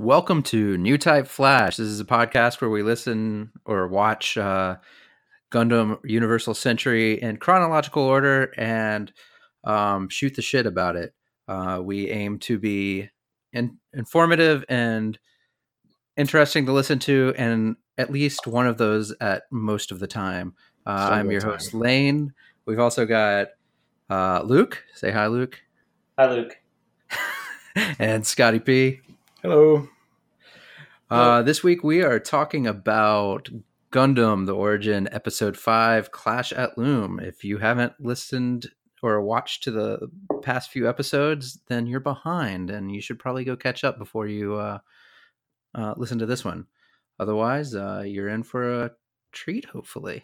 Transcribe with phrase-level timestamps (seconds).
[0.00, 1.76] Welcome to New Type Flash.
[1.76, 4.76] This is a podcast where we listen or watch uh,
[5.52, 9.12] Gundam Universal Century in chronological order and
[9.62, 11.12] um, shoot the shit about it.
[11.46, 13.10] Uh, we aim to be
[13.52, 15.18] in- informative and
[16.16, 20.54] interesting to listen to, and at least one of those at most of the time.
[20.86, 21.50] Uh, Some I'm your time.
[21.50, 22.32] host, Lane.
[22.64, 23.48] We've also got
[24.08, 24.82] uh, Luke.
[24.94, 25.60] Say hi, Luke.
[26.18, 26.56] Hi, Luke.
[27.98, 29.00] and Scotty P.
[29.42, 29.88] Hello.
[31.10, 33.48] Uh, this week we are talking about
[33.90, 37.18] Gundam: The Origin, Episode Five, Clash at Loum.
[37.18, 38.66] If you haven't listened
[39.02, 40.10] or watched to the
[40.42, 44.56] past few episodes, then you're behind, and you should probably go catch up before you
[44.56, 44.78] uh,
[45.74, 46.66] uh, listen to this one.
[47.18, 48.90] Otherwise, uh, you're in for a
[49.32, 49.64] treat.
[49.64, 50.22] Hopefully,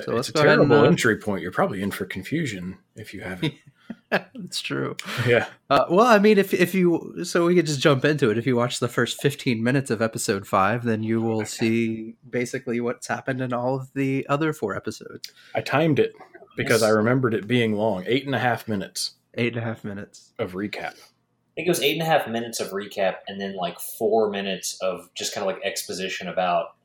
[0.00, 1.42] So let's it's a go ahead and, terrible uh, entry point.
[1.42, 3.54] You're probably in for confusion if you haven't.
[4.10, 4.96] that's true.
[5.26, 5.46] yeah.
[5.70, 8.38] Uh, well, I mean, if if you so we could just jump into it.
[8.38, 12.80] If you watch the first fifteen minutes of episode five, then you will see basically
[12.80, 15.30] what's happened in all of the other four episodes.
[15.54, 16.12] I timed it
[16.56, 18.04] because I remembered it being long.
[18.06, 20.32] Eight and a half minutes Eight and a half minutes.
[20.38, 20.94] of recap.
[20.94, 24.30] I think it was eight and a half minutes of recap and then like four
[24.30, 26.76] minutes of just kind of like exposition about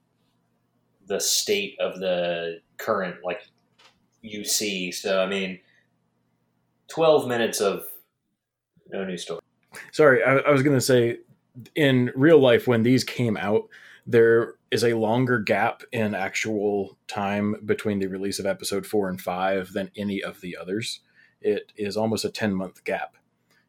[1.08, 3.42] the state of the current like
[4.24, 4.94] UC.
[4.94, 5.60] So I mean,
[6.90, 7.84] twelve minutes of
[8.92, 9.42] no new story.
[9.92, 11.20] Sorry, I, I was going to say
[11.76, 13.68] in real life, when these came out,
[14.06, 19.20] there is a longer gap in actual time between the release of episode four and
[19.20, 21.02] five than any of the others.
[21.42, 23.16] It is almost a 10 month gap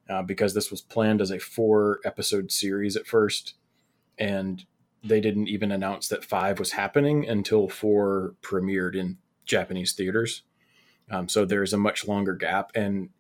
[0.09, 3.55] uh, because this was planned as a four episode series at first.
[4.19, 4.65] And
[5.03, 10.43] they didn't even announce that five was happening until four premiered in Japanese theaters.
[11.11, 12.71] Um, so there's a much longer gap.
[12.75, 13.11] And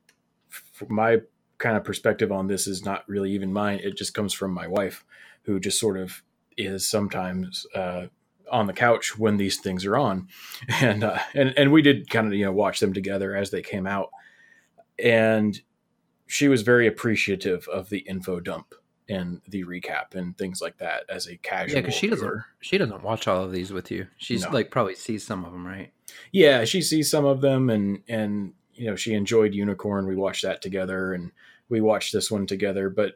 [0.89, 1.21] my
[1.59, 3.81] kind of perspective on this is not really even mine.
[3.83, 5.05] It just comes from my wife,
[5.43, 6.23] who just sort of
[6.57, 8.07] is sometimes uh,
[8.51, 10.29] on the couch when these things are on,
[10.81, 13.63] and uh, and and we did kind of you know watch them together as they
[13.63, 14.11] came out,
[14.99, 15.61] and
[16.27, 18.75] she was very appreciative of the info dump
[19.11, 21.75] and the recap and things like that as a casual.
[21.75, 22.47] Yeah, because she doesn't viewer.
[22.61, 24.07] she doesn't watch all of these with you.
[24.17, 24.51] She's No.
[24.51, 25.93] like probably sees some of them, right?
[26.33, 30.43] yeah she sees some of them and and you know she enjoyed unicorn we watched
[30.43, 31.31] that together and
[31.69, 33.13] we watched this one together but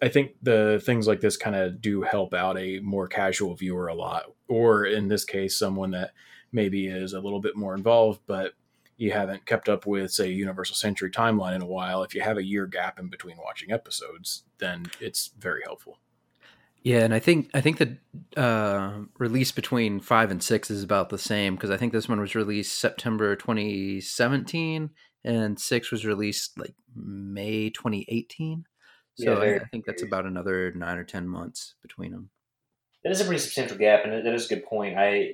[0.00, 3.88] i think the things like this kind of do help out a more casual viewer
[3.88, 6.12] a lot or in this case someone that
[6.50, 8.54] maybe is a little bit more involved but
[8.96, 12.38] you haven't kept up with say universal century timeline in a while if you have
[12.38, 15.98] a year gap in between watching episodes then it's very helpful
[16.82, 17.98] Yeah, and I think I think the
[18.40, 22.20] uh, release between five and six is about the same because I think this one
[22.20, 24.90] was released September 2017
[25.24, 28.64] and six was released like May 2018.
[29.16, 32.30] So Yeah, I, very- I think that's about another nine or ten months between them.
[33.02, 34.96] That is a pretty substantial gap, and that is a good point.
[34.96, 35.32] I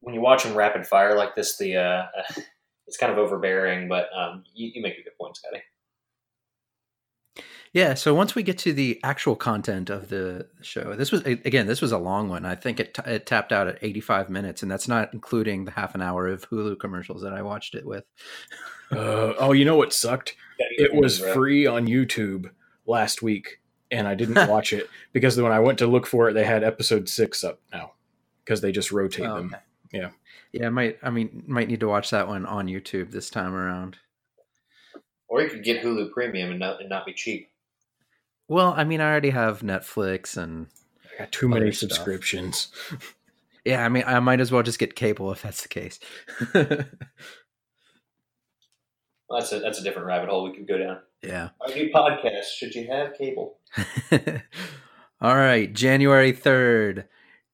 [0.00, 2.06] when you watch them rapid fire like this, the uh,
[2.92, 5.62] it's kind of overbearing, but um, you, you make a good point, Scotty.
[7.72, 11.66] Yeah, so once we get to the actual content of the show, this was again,
[11.66, 12.44] this was a long one.
[12.44, 15.70] I think it, t- it tapped out at 85 minutes, and that's not including the
[15.70, 18.04] half an hour of Hulu commercials that I watched it with.
[18.92, 22.50] uh, oh you know what sucked it was free on YouTube
[22.84, 23.58] last week,
[23.90, 26.62] and I didn't watch it because when I went to look for it, they had
[26.62, 27.92] episode six up now
[28.44, 29.46] because they just rotate Oh, them.
[29.46, 29.62] okay.
[29.92, 30.10] Yeah.
[30.52, 30.98] yeah, I might.
[31.02, 33.98] I mean, might need to watch that one on YouTube this time around.
[35.28, 37.48] Or you could get Hulu Premium and not, and not be cheap.
[38.48, 40.66] Well, I mean, I already have Netflix, and
[41.14, 42.68] I got too many subscriptions.
[43.64, 45.98] yeah, I mean, I might as well just get cable if that's the case.
[49.32, 50.98] Well, that's a that's a different rabbit hole we could go down.
[51.22, 51.48] yeah.
[51.62, 53.56] Our new podcast: Should you have cable?
[55.22, 57.04] All right, January 3rd,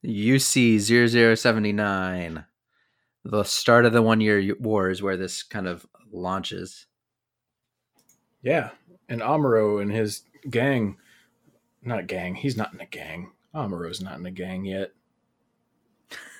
[0.04, 2.44] UC 0079.
[3.24, 6.86] The start of the one year war is where this kind of launches.
[8.42, 8.70] Yeah,
[9.08, 10.96] and Amuro and his gang,
[11.82, 12.34] not gang.
[12.34, 13.32] He's not in a gang.
[13.54, 14.92] Amuro's not in a gang yet.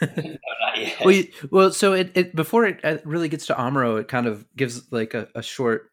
[0.01, 1.05] no, not yet.
[1.05, 4.27] Well, you, well, so it, it before it uh, really gets to Amuro, it kind
[4.27, 5.91] of gives like a, a short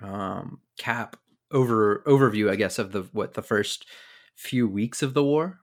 [0.00, 1.16] um, cap
[1.50, 3.86] over overview, I guess, of the what the first
[4.36, 5.60] few weeks of the war,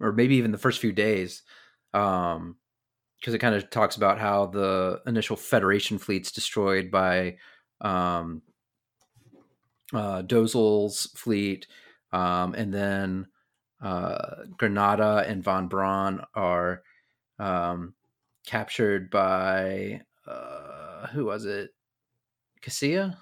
[0.00, 1.42] or maybe even the first few days,
[1.94, 2.56] um,
[3.18, 7.36] because it kind of talks about how the initial Federation fleet's destroyed by
[7.80, 8.42] um,
[9.92, 11.66] uh, Dozel's fleet,
[12.12, 13.26] um, and then
[13.80, 16.82] uh, Granada and von Braun are
[17.38, 17.94] um,
[18.46, 21.70] captured by uh, who was it?
[22.60, 23.18] Cassia.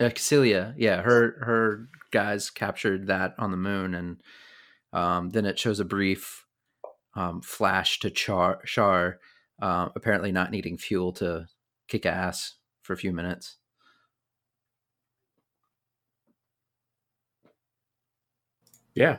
[0.00, 4.20] Uh, Celia, yeah, her her guys captured that on the moon, and
[4.94, 6.46] um, then it shows a brief
[7.14, 9.18] um, flash to Char, Char
[9.60, 11.46] uh, apparently not needing fuel to
[11.88, 13.56] kick ass for a few minutes.
[18.94, 19.18] Yeah.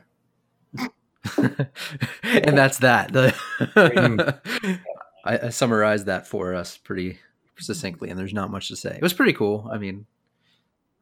[1.38, 3.12] and that's that.
[3.12, 3.36] The
[5.26, 7.20] I, I summarized that for us pretty
[7.60, 8.96] succinctly, and there's not much to say.
[8.96, 9.68] It was pretty cool.
[9.72, 10.06] I mean,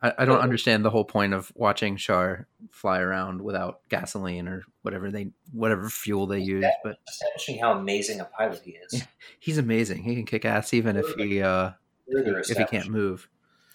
[0.03, 4.63] I, I don't understand the whole point of watching Char fly around without gasoline or
[4.83, 9.03] whatever they whatever fuel they use, but establishing how amazing a pilot he is.
[9.39, 10.03] he's amazing.
[10.03, 11.71] He can kick ass even if he uh,
[12.07, 13.29] if he can't move.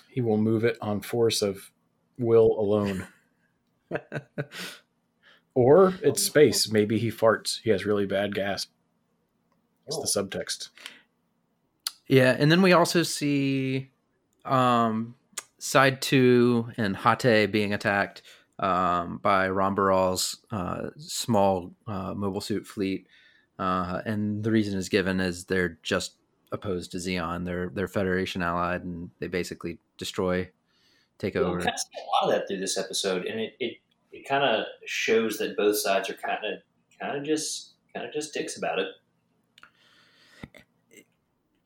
[0.08, 1.70] He will move it on force of
[2.18, 3.06] will alone.
[5.54, 6.70] Or it's space.
[6.70, 7.60] Maybe he farts.
[7.62, 8.68] He has really bad gas.
[9.88, 10.02] It's Oh.
[10.02, 10.68] the subtext.
[12.06, 13.90] Yeah, and then we also see
[14.44, 15.16] um,
[15.58, 18.22] side two and Hatte being attacked
[18.58, 23.06] um, by Ramba Ral's uh, small uh, mobile suit fleet,
[23.58, 26.14] uh, and the reason is given is they're just
[26.50, 27.44] opposed to Zeon.
[27.44, 30.50] They're they're Federation allied, and they basically destroy,
[31.18, 31.58] take Well, over.
[31.58, 33.76] we kind of see a lot of that through this episode, and it it,
[34.12, 36.60] it kind of shows that both sides are kind of
[37.00, 38.88] kind of just kind of just dicks about it.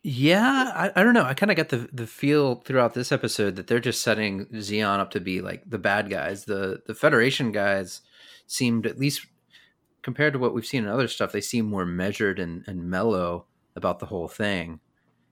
[0.04, 1.25] Yeah, I, I don't know.
[1.25, 4.99] I kind of got the the feel throughout this episode that they're just setting Zeon
[4.99, 6.44] up to be like the bad guys.
[6.44, 8.00] The the Federation guys
[8.46, 9.26] seemed at least
[10.02, 13.46] compared to what we've seen in other stuff, they seem more measured and, and mellow
[13.76, 14.81] about the whole thing.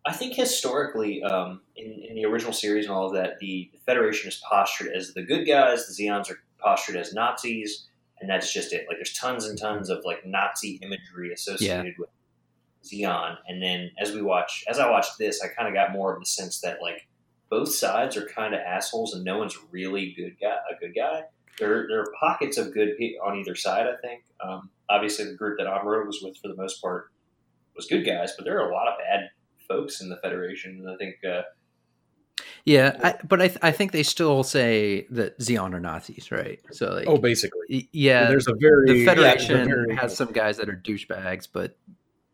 [0.07, 4.29] I think historically, um, in, in the original series and all of that, the Federation
[4.29, 5.87] is postured as the good guys.
[5.87, 7.87] The Zeons are postured as Nazis,
[8.21, 8.87] and that's just it.
[8.89, 12.09] Like, there's tons and tons of like Nazi imagery associated with
[12.85, 13.37] Zeon.
[13.47, 16.21] And then as we watch, as I watched this, I kind of got more of
[16.21, 17.07] the sense that like
[17.51, 20.57] both sides are kind of assholes, and no one's really good guy.
[20.71, 21.25] A good guy.
[21.59, 23.87] There, there are pockets of good pe- on either side.
[23.87, 24.23] I think.
[24.43, 27.11] Um, obviously, the group that Amuro was with, for the most part,
[27.77, 29.31] was good guys, but there are a lot of bad
[29.69, 31.43] folks in the Federation, and I think uh,
[32.65, 36.61] Yeah, I, but I, th- I think they still say that Zeon are Nazis, right?
[36.73, 37.89] So like, Oh, basically.
[37.93, 41.47] yeah, There's a very the Federation there's a very- has some guys that are douchebags,
[41.53, 41.77] but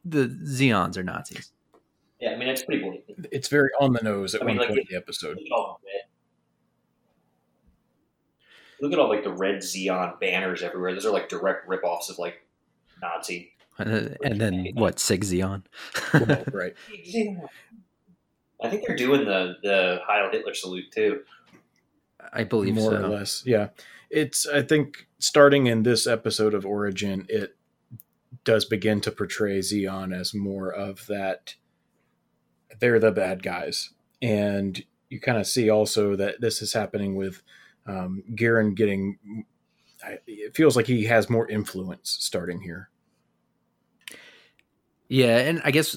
[0.06, 1.52] the Zeons are Nazis.
[2.20, 3.26] yeah, I mean it's pretty blatant.
[3.32, 5.36] It's very on the nose at I mean, one like, point in the episode.
[5.36, 5.80] Look at all.
[8.80, 10.92] Look at all like the red Zeon banners everywhere.
[10.92, 12.46] Those are like direct ripoffs of like
[13.00, 13.52] Nazi.
[13.78, 14.98] And, and then what?
[14.98, 15.62] Sieg Zeon.
[16.12, 16.74] Well, right.
[18.62, 21.20] I think they're doing the the Heil Hitler salute too.
[22.32, 23.04] I believe more so.
[23.04, 23.42] or less.
[23.46, 23.68] Yeah,
[24.10, 24.46] it's.
[24.46, 27.56] I think starting in this episode of Origin, it
[28.46, 31.56] does begin to portray Zeon as more of that.
[32.80, 33.90] They're the bad guys,
[34.22, 37.42] and you kind of see also that this is happening with
[37.86, 39.44] um, Garen getting.
[40.26, 42.90] It feels like he has more influence starting here.
[45.08, 45.96] Yeah, and I guess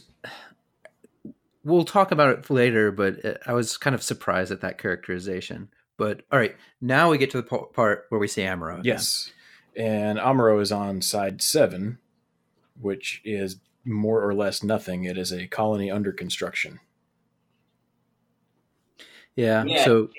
[1.64, 5.70] we'll talk about it later, but uh, I was kind of surprised at that characterization.
[5.98, 8.76] But all right, now we get to the part where we see Amuro.
[8.76, 8.86] again.
[8.86, 9.32] Yes,
[9.76, 11.98] and Amuro is on side seven,
[12.80, 15.04] which is more or less nothing.
[15.04, 16.80] It is a colony under construction.
[19.36, 19.64] Yeah.
[19.66, 19.86] Yeah.
[19.86, 20.10] So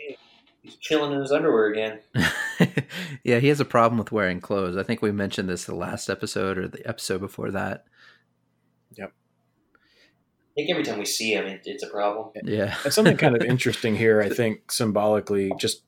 [0.62, 2.00] He's chilling in his underwear again.
[3.24, 4.76] yeah, he has a problem with wearing clothes.
[4.76, 7.84] I think we mentioned this the last episode or the episode before that.
[8.96, 9.12] Yep.
[9.72, 12.30] I think every time we see him, it, it's a problem.
[12.44, 12.76] Yeah.
[12.84, 15.82] And something kind of interesting here, I think, symbolically, just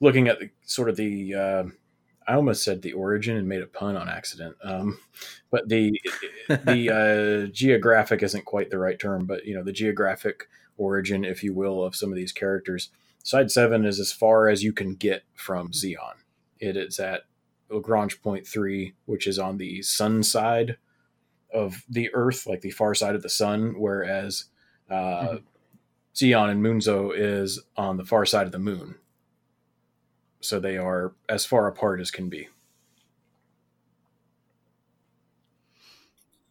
[0.00, 1.64] looking at the, sort of the, uh,
[2.26, 4.98] I almost said the origin and made a pun on accident, um,
[5.50, 6.00] but the
[6.48, 11.42] the uh, geographic isn't quite the right term, but you know the geographic origin, if
[11.44, 12.90] you will, of some of these characters.
[13.22, 16.14] Side seven is as far as you can get from Zeon.
[16.58, 17.22] It is at
[17.70, 20.76] Lagrange point three, which is on the sun side
[21.52, 24.46] of the Earth, like the far side of the sun, whereas
[24.90, 25.38] uh,
[26.14, 28.96] Zeon and Munzo is on the far side of the moon.
[30.46, 32.48] So they are as far apart as can be.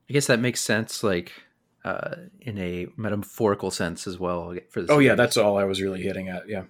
[0.10, 1.32] I guess that makes sense, like
[1.84, 4.56] uh, in a metaphorical sense as well.
[4.70, 6.48] For the Oh yeah, that's all I was really hitting at.
[6.48, 6.64] Yeah,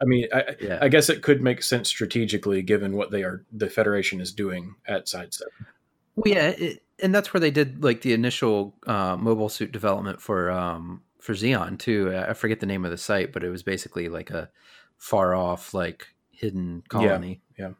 [0.00, 0.78] I mean, I, yeah.
[0.80, 4.74] I guess it could make sense strategically given what they are, the Federation is doing
[4.86, 5.48] at sidestep.
[6.16, 10.20] Well, yeah, it, and that's where they did like the initial uh, mobile suit development
[10.20, 12.16] for um, for Zeon too.
[12.16, 14.50] I forget the name of the site, but it was basically like a
[14.96, 16.08] far off, like
[16.40, 17.42] hidden colony.
[17.58, 17.72] Yeah.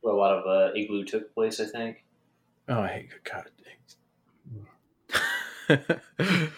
[0.00, 2.04] Where a lot of uh, igloo took place, I think.
[2.68, 3.50] Oh, I hate God,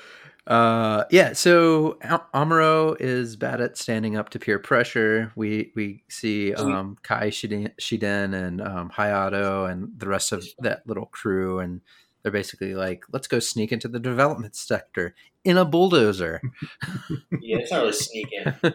[0.47, 1.33] Uh, yeah.
[1.33, 1.97] So
[2.35, 5.33] Amuro is bad at standing up to peer pressure.
[5.37, 10.87] We we see um, Kai Shiden, Shiden and um, Hayato and the rest of that
[10.87, 11.81] little crew, and
[12.23, 16.43] they're basically like, "Let's go sneak into the development sector in a bulldozer."
[17.41, 18.55] Yeah, it's not really sneaking.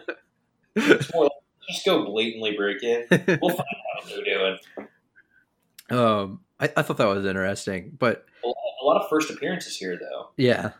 [0.76, 1.32] It's more like,
[1.72, 3.04] just go blatantly break in.
[3.10, 4.58] We'll find out what they're doing.
[5.90, 8.48] um, I, I thought that was interesting, but A
[8.84, 10.30] lot- of first appearances here, though.
[10.36, 10.70] yeah,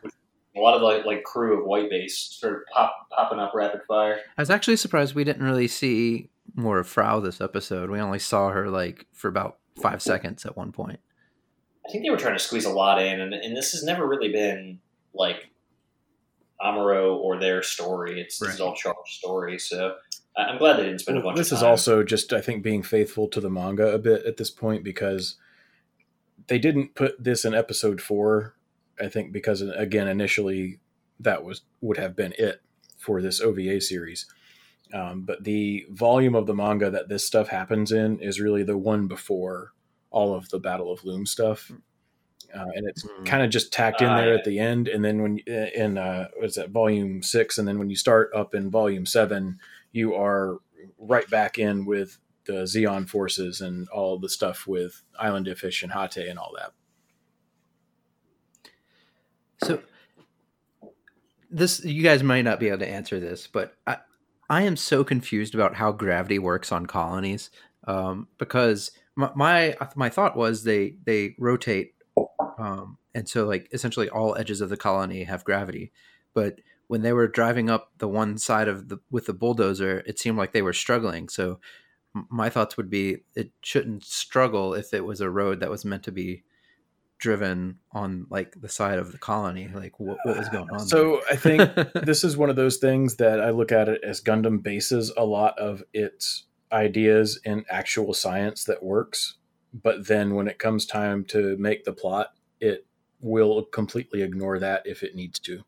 [0.57, 3.81] A lot of like like crew of white base sort of pop popping up rapid
[3.89, 4.19] fire.
[4.37, 7.89] I was actually surprised we didn't really see more of Frau this episode.
[7.91, 11.01] We only saw her like for about five seconds at one point.
[11.87, 14.07] I think they were trying to squeeze a lot in, and, and this has never
[14.07, 14.81] really been
[15.15, 15.49] like
[16.61, 18.21] Amuro or their story.
[18.21, 18.67] It's this is Right.
[18.67, 19.59] all Char's story.
[19.59, 19.95] So
[20.37, 21.39] I'm glad they didn't spend a Well, bunch.
[21.39, 24.51] this is also just I think being faithful to the manga a bit at this
[24.51, 25.37] point because
[26.47, 28.55] they didn't put this in episode four.
[29.01, 30.79] I think because again initially
[31.19, 32.63] that was would have been it
[32.99, 34.27] for this OVA series.
[34.93, 38.77] Um, but the volume of the manga that this stuff happens in is really the
[38.77, 39.73] one before
[40.11, 41.71] all of the Battle of Loum stuff,
[42.53, 43.25] uh, and it's Mm.
[43.25, 44.89] kind of just tacked in Ah, there at the end.
[44.89, 48.53] And then when in uh, what's that volume six, and then when you start up
[48.55, 49.61] in volume seven,
[49.93, 50.59] you are
[50.99, 55.93] right back in with the Zeon forces and all the stuff with Island Iffish and
[55.93, 56.73] Hatte and all that.
[59.63, 59.83] So
[61.51, 63.99] this you guys might not be able to answer this, but I
[64.49, 67.51] I am so confused about how gravity works on colonies
[67.87, 71.95] um, because my, my my thought was they they rotate
[72.59, 75.93] um, and so like essentially all edges of the colony have gravity,
[76.35, 80.19] but when they were driving up the one side of the with the bulldozer, it
[80.19, 81.29] seemed like they were struggling.
[81.29, 81.61] So
[82.29, 86.03] my thoughts would be it shouldn't struggle if it was a road that was meant
[86.03, 86.43] to be
[87.19, 91.21] driven on like the side of the colony like what, what was going on So
[91.31, 94.61] I think this is one of those things that I look at it as Gundam
[94.61, 99.37] bases a lot of its ideas in actual science that works,
[99.73, 102.85] but then when it comes time to make the plot, it
[103.21, 105.63] will completely ignore that if it needs to.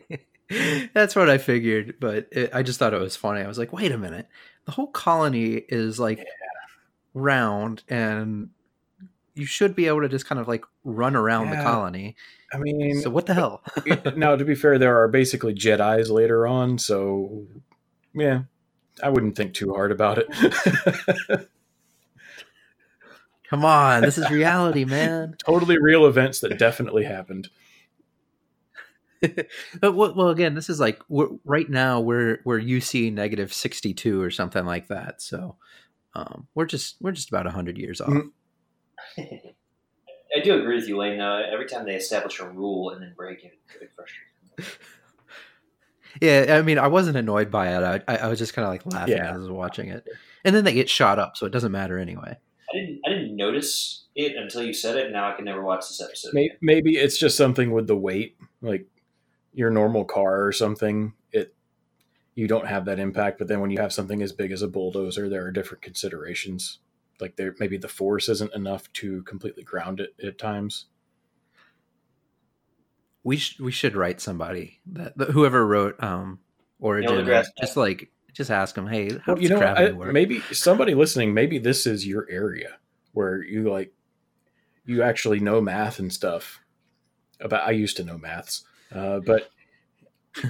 [0.94, 3.40] that's what i figured but it, i just thought it was funny.
[3.40, 4.28] I was like wait a minute.
[4.64, 6.24] The whole colony is like
[7.14, 8.50] round and
[9.34, 12.16] you should be able to just kind of like run around the colony.
[12.52, 13.62] I mean, so what the hell?
[14.16, 17.46] now to be fair, there are basically Jedi's later on, so
[18.12, 18.42] yeah,
[19.02, 21.48] I wouldn't think too hard about it.
[23.48, 25.36] come on this is reality man.
[25.44, 27.48] Totally real events that definitely happened.
[29.80, 34.20] but well, well again this is like we're, right now we're we're uc negative 62
[34.20, 35.56] or something like that so
[36.14, 38.30] um, we're just we're just about 100 years off Mhm.
[39.18, 41.18] I do agree with you, Lane.
[41.18, 44.78] Though every time they establish a rule and then break it, it's a bit frustrating.
[46.20, 48.84] yeah i mean i wasn't annoyed by it i, I was just kind of like
[48.84, 49.30] laughing Yeah.
[49.30, 50.06] as i was watching it
[50.44, 52.36] and then they get shot up so it doesn't matter anyway
[52.70, 55.04] I didn't I didn't notice it until you said it.
[55.04, 56.32] and Now I can never watch this episode.
[56.34, 56.56] May- again.
[56.62, 58.86] Maybe it's just something with the weight, like
[59.52, 61.14] your normal car or something.
[61.32, 61.54] It
[62.34, 64.68] you don't have that impact, but then when you have something as big as a
[64.68, 66.78] bulldozer, there are different considerations.
[67.20, 70.86] Like there, maybe the force isn't enough to completely ground it at times.
[73.24, 76.40] we sh- we should write somebody that, that whoever wrote um
[76.80, 79.92] origin deGrasse just like just ask them hey how Well, does you know, gravity I,
[79.92, 82.78] work maybe somebody listening, maybe this is your area
[83.12, 83.92] where you like
[84.84, 86.58] you actually know math and stuff.
[87.40, 89.50] About I used to know maths, uh, but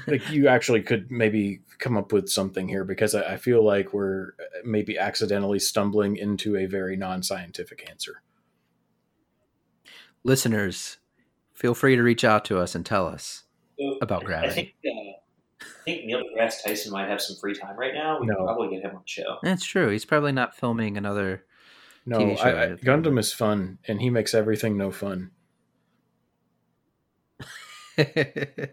[0.07, 3.93] like you actually could maybe come up with something here because I, I feel like
[3.93, 8.23] we're uh, maybe accidentally stumbling into a very non-scientific answer.
[10.25, 10.99] listeners
[11.53, 13.45] feel free to reach out to us and tell us
[13.79, 14.91] So, about I think uh,
[15.61, 18.21] I think Neil deGrasse Tyson might have some free time right now.
[18.21, 18.37] We No.
[18.37, 19.39] could probably get him on the show.
[19.43, 21.45] that's true he's probably not filming another
[22.07, 25.31] No, TV show I, I, Gundam is fun, and he makes everything no fun.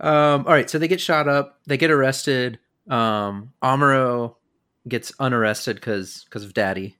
[0.00, 2.58] um, all right, so they get shot up, they get arrested.
[2.88, 4.36] Um, Amuro
[4.86, 6.98] gets unarrested because because of Daddy.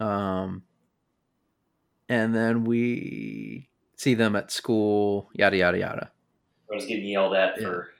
[0.00, 0.62] Um,
[2.08, 6.10] and then we see them at school, yada yada yada.
[6.70, 7.93] I was getting yelled at for.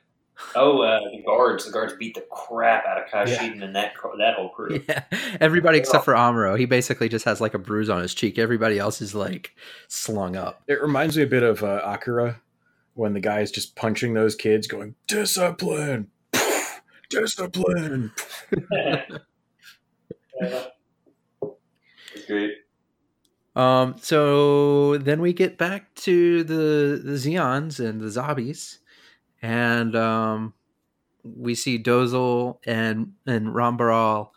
[0.56, 1.64] Oh, uh, the guards!
[1.64, 3.38] The guards beat the crap out of Kai Yeah.
[3.38, 4.82] Shiden and that that whole crew.
[4.88, 5.04] Yeah,
[5.40, 6.58] everybody except for Amuro.
[6.58, 8.38] He basically just has like a bruise on his cheek.
[8.38, 9.54] Everybody else is like
[9.88, 10.62] slung up.
[10.66, 12.40] It reminds me a bit of uh, Akira
[12.94, 16.08] when the guy is just punching those kids, going discipline,
[17.10, 18.12] discipline.
[20.40, 20.64] Yeah.
[22.26, 22.52] Great.
[23.54, 28.78] Um, so then we get back to the the Zeons and the Zabis,
[29.44, 30.54] and um,
[31.22, 34.32] we see Dozel and and Ramba Ral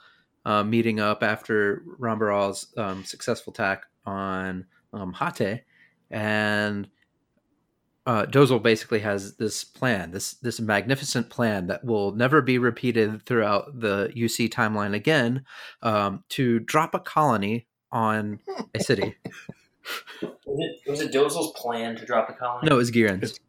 [0.46, 5.62] uh, meeting up after Ramba Ral's um, successful attack on um, Hatte,
[6.12, 6.90] and
[8.06, 13.26] uh, Dozel basically has this plan, this this magnificent plan that will never be repeated
[13.26, 15.46] throughout the UC timeline again,
[15.84, 18.42] um, to drop a colony on
[18.76, 19.16] a city.
[20.46, 22.68] Was it, was it Dozel's plan to drop a colony?
[22.68, 23.40] no, it was Gihren's.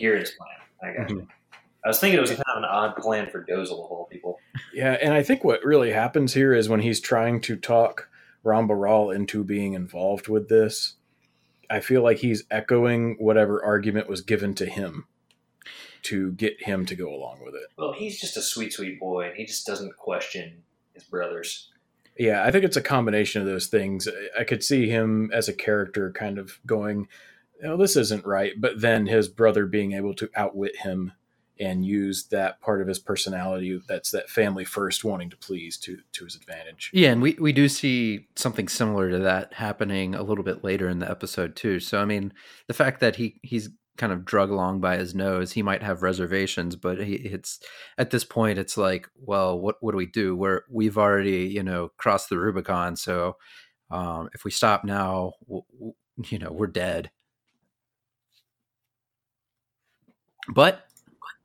[0.00, 0.67] Gihren's plan.
[0.82, 1.18] I got Mm-hmm.
[1.18, 1.28] you.
[1.84, 4.38] I was thinking it was kind of an odd plan for Dozel of all people.
[4.74, 8.08] Yeah, and I think what really happens here is when he's trying to talk
[8.44, 10.94] Ramba Ral into being involved with this,
[11.70, 15.06] I feel like he's echoing whatever argument was given to him
[16.02, 17.68] to get him to go along with it.
[17.76, 20.62] Well, he's just a sweet, sweet boy, and he just doesn't question
[20.94, 21.70] his brothers.
[22.18, 24.08] Yeah, I think it's a combination of those things.
[24.38, 27.06] I could see him as a character kind of going,
[27.64, 31.12] "Oh, this isn't right," but then his brother being able to outwit him
[31.60, 35.98] and use that part of his personality that's that family first wanting to please to
[36.12, 36.90] to his advantage.
[36.92, 40.88] Yeah, and we, we do see something similar to that happening a little bit later
[40.88, 41.80] in the episode too.
[41.80, 42.32] So I mean,
[42.66, 46.02] the fact that he he's kind of drug along by his nose, he might have
[46.02, 47.58] reservations, but he, it's
[47.98, 50.36] at this point, it's like, well, what what do we do?
[50.36, 53.36] We're we've already you know crossed the Rubicon, so
[53.90, 55.32] um, if we stop now,
[56.28, 57.10] you know, we're dead.
[60.48, 60.86] But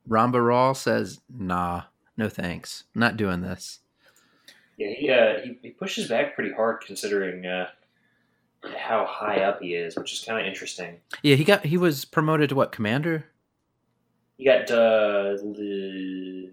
[0.08, 1.82] Ramba Ral says, "Nah,
[2.16, 3.80] no thanks, not doing this."
[4.76, 7.68] Yeah, he uh, he, he pushes back pretty hard considering uh,
[8.76, 11.00] how high up he is, which is kind of interesting.
[11.22, 13.26] Yeah, he got he was promoted to what commander?
[14.36, 16.50] He got uh, the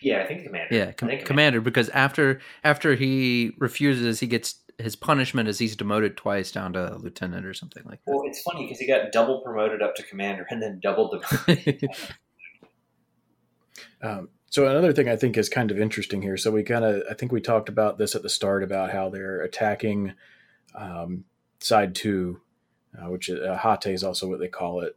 [0.00, 0.74] yeah, I think commander.
[0.74, 1.60] Yeah, com- think commander.
[1.60, 6.96] Because after after he refuses, he gets his punishment is he's demoted twice down to
[6.96, 8.10] lieutenant or something like that.
[8.12, 11.08] Well, it's funny because he got double promoted up to commander and then double
[11.46, 11.88] demoted.
[14.02, 16.36] Um, so another thing I think is kind of interesting here.
[16.36, 19.08] So we kind of, I think we talked about this at the start about how
[19.08, 20.14] they're attacking
[20.74, 21.24] um,
[21.60, 22.40] side two,
[22.96, 24.96] uh, which is uh, Hatte is also what they call it,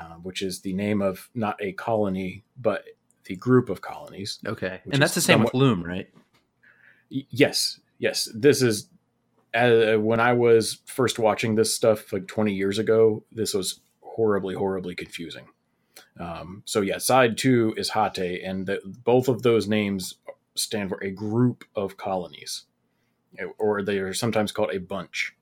[0.00, 2.84] uh, which is the name of not a colony but
[3.24, 4.38] the group of colonies.
[4.46, 6.08] okay, and that's the same with somewhat- Loum, right?
[7.10, 8.28] Y- yes, yes.
[8.34, 8.88] This is
[9.56, 13.24] uh, when I was first watching this stuff like 20 years ago.
[13.32, 15.48] This was horribly, horribly confusing.
[16.18, 20.14] Um, so yeah, side two is Hatte, and the, both of those names
[20.54, 22.64] stand for a group of colonies,
[23.58, 25.34] or they are sometimes called a bunch.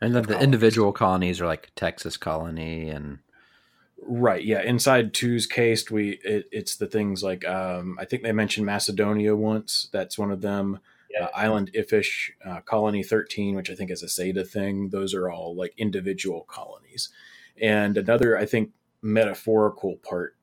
[0.00, 0.44] And then the colonies.
[0.44, 3.18] individual colonies are like Texas colony and
[4.00, 4.44] Right.
[4.44, 4.62] Yeah.
[4.62, 9.34] Inside two's case, we it, it's the things like um, I think they mentioned Macedonia
[9.34, 9.88] once.
[9.92, 10.78] That's one of them.
[11.10, 11.24] Yeah.
[11.26, 14.90] Uh, Island Iffish, uh, Colony Thirteen, which I think is a SETA thing.
[14.90, 17.08] Those are all like individual colonies.
[17.60, 18.70] And another, I think,
[19.02, 20.36] metaphorical part.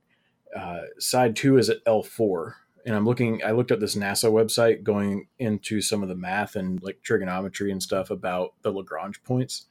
[0.56, 3.43] Uh, side two is at L four, and I'm looking.
[3.43, 7.71] I looked at this NASA website, going into some of the math and like trigonometry
[7.71, 9.67] and stuff about the Lagrange points.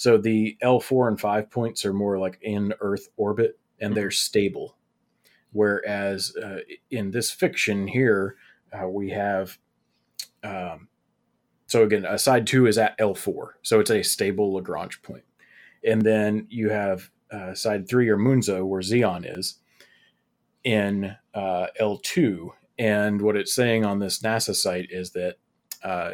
[0.00, 4.78] So the L4 and 5 points are more like in Earth orbit and they're stable.
[5.52, 8.36] Whereas uh, in this fiction here,
[8.72, 9.58] uh, we have.
[10.42, 10.88] Um,
[11.66, 13.50] so again, uh, side two is at L4.
[13.62, 15.24] So it's a stable Lagrange point.
[15.84, 19.58] And then you have uh, side three or Munzo, where Zeon is,
[20.64, 22.48] in uh, L2.
[22.78, 25.36] And what it's saying on this NASA site is that
[25.84, 26.12] uh,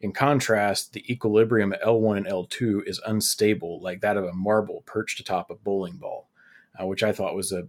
[0.00, 4.82] in contrast, the equilibrium at L1 and L2 is unstable, like that of a marble
[4.86, 6.28] perched atop a bowling ball,
[6.80, 7.66] uh, which I thought was a,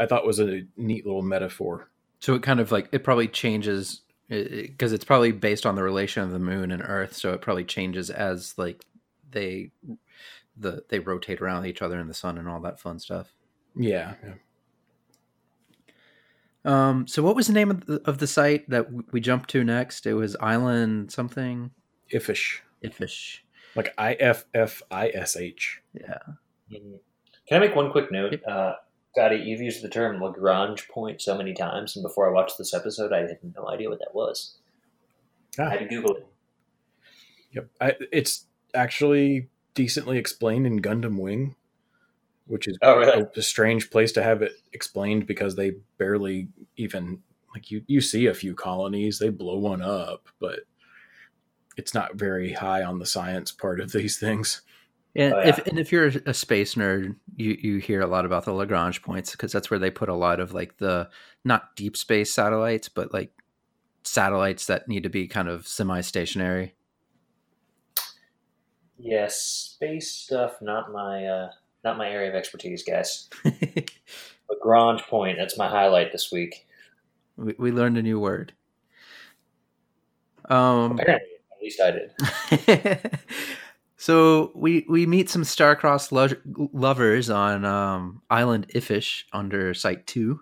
[0.00, 1.90] I thought was a neat little metaphor.
[2.20, 6.22] so it kind of like it probably changes because it's probably based on the relation
[6.22, 8.84] of the moon and Earth, so it probably changes as like
[9.30, 9.70] they
[10.56, 13.32] the they rotate around each other in the sun and all that fun stuff.
[13.76, 14.34] Yeah, yeah.
[16.64, 19.50] Um, so what was the name of the, of the site that w- we jumped
[19.50, 20.06] to next?
[20.06, 21.70] It was Island something
[22.12, 22.60] Iffish.
[22.84, 23.40] Iffish.
[23.74, 25.82] like I F F I S H.
[25.92, 26.18] Yeah.
[26.70, 27.00] Mhm.
[27.48, 28.40] Can I make one quick note?
[28.44, 28.74] Uh,
[29.14, 32.72] Scotty, you've used the term Lagrange point so many times, and before I watched this
[32.72, 34.56] episode, I had no idea what that was.
[35.58, 35.64] Ah.
[35.64, 36.26] I had to Google it.
[37.52, 41.56] Yep, I, it's actually decently explained in Gundam Wing,
[42.46, 43.22] which is Oh, really?
[43.22, 46.48] a, a strange place to have it explained because they barely
[46.78, 47.22] even
[47.54, 50.60] like you you see a few colonies they blow one up but
[51.76, 54.62] it's not very high on the science part of these things
[55.14, 58.44] And Oh, if and if you're a space nerd, you you hear a lot about
[58.44, 61.10] the Lagrange points because that's where they put a lot of like the
[61.44, 63.30] not deep space satellites, but like
[64.04, 66.74] satellites that need to be kind of semi-stationary.
[68.98, 71.50] Yes, space stuff not my uh,
[71.84, 73.28] not my area of expertise, guys.
[74.48, 76.66] Lagrange Point, that's my highlight this week.
[77.36, 78.52] we, we learned a new word.
[80.48, 83.18] Um, Apparently, at least I did.
[84.02, 86.26] so we we meet some star-crossed lo-
[86.72, 90.40] lovers on um, Island Iffish under Side Two.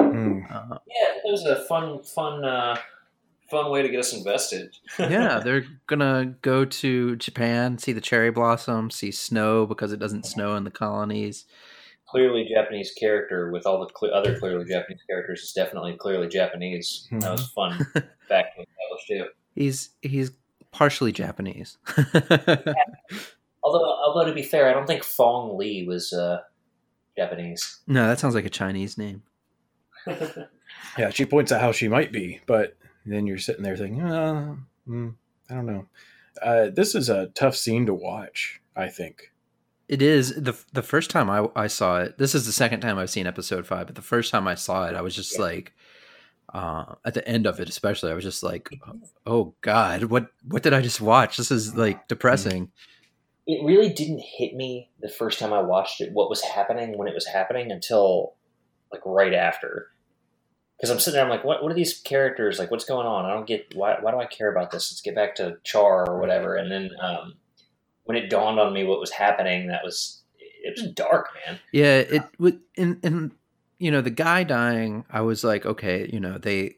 [0.00, 0.40] Hmm.
[0.50, 2.78] Uh, Yeah, it was a fun, fun, uh,
[3.50, 4.74] fun way to get us invested.
[4.98, 10.24] yeah, they're gonna go to Japan, see the cherry blossom, see snow because it doesn't
[10.24, 11.44] snow in the colonies.
[12.08, 17.06] clearly Japanese character with all the cle other clearly Japanese characters is definitely clearly Japanese.
[17.12, 17.76] That was fun
[18.26, 19.24] fact to establish too.
[19.54, 20.30] He's he's
[20.72, 21.78] partially Japanese.
[23.62, 26.40] Although, although to be fair, I don't think Fong Lee was uh,
[27.16, 27.80] Japanese.
[27.86, 29.22] no, that sounds like a Chinese name.
[30.96, 34.56] Yeah, she points out how she might be, but then you're sitting there thinking, uh,
[34.88, 35.14] mm,
[35.50, 35.86] I don't know.
[36.42, 38.60] Uh, this is a tough scene to watch.
[38.74, 39.30] I think.
[39.88, 42.18] It is the the first time I I saw it.
[42.18, 44.86] This is the second time I've seen episode five, but the first time I saw
[44.88, 45.44] it, I was just Yeah.
[45.44, 45.72] like,
[46.52, 48.70] uh, at the end of it, especially, I was just like,
[49.26, 51.36] oh god, what what did I just watch?
[51.36, 52.70] This is like depressing.
[53.46, 56.12] it really didn't hit me the first time I watched it.
[56.12, 58.34] What was happening when it was happening until
[58.92, 59.88] like right after.
[60.76, 61.62] Because I'm sitting there, I'm like, what?
[61.62, 62.70] What are these characters like?
[62.70, 63.26] What's going on?
[63.26, 63.96] I don't get why.
[64.00, 64.90] Why do I care about this?
[64.90, 66.56] Let's get back to Char or whatever.
[66.56, 67.34] And then um,
[68.04, 71.58] when it dawned on me what was happening, that was it was dark, man.
[71.72, 73.32] Yeah, it would and and
[73.80, 75.04] you know the guy dying.
[75.10, 76.76] I was like, okay, you know they,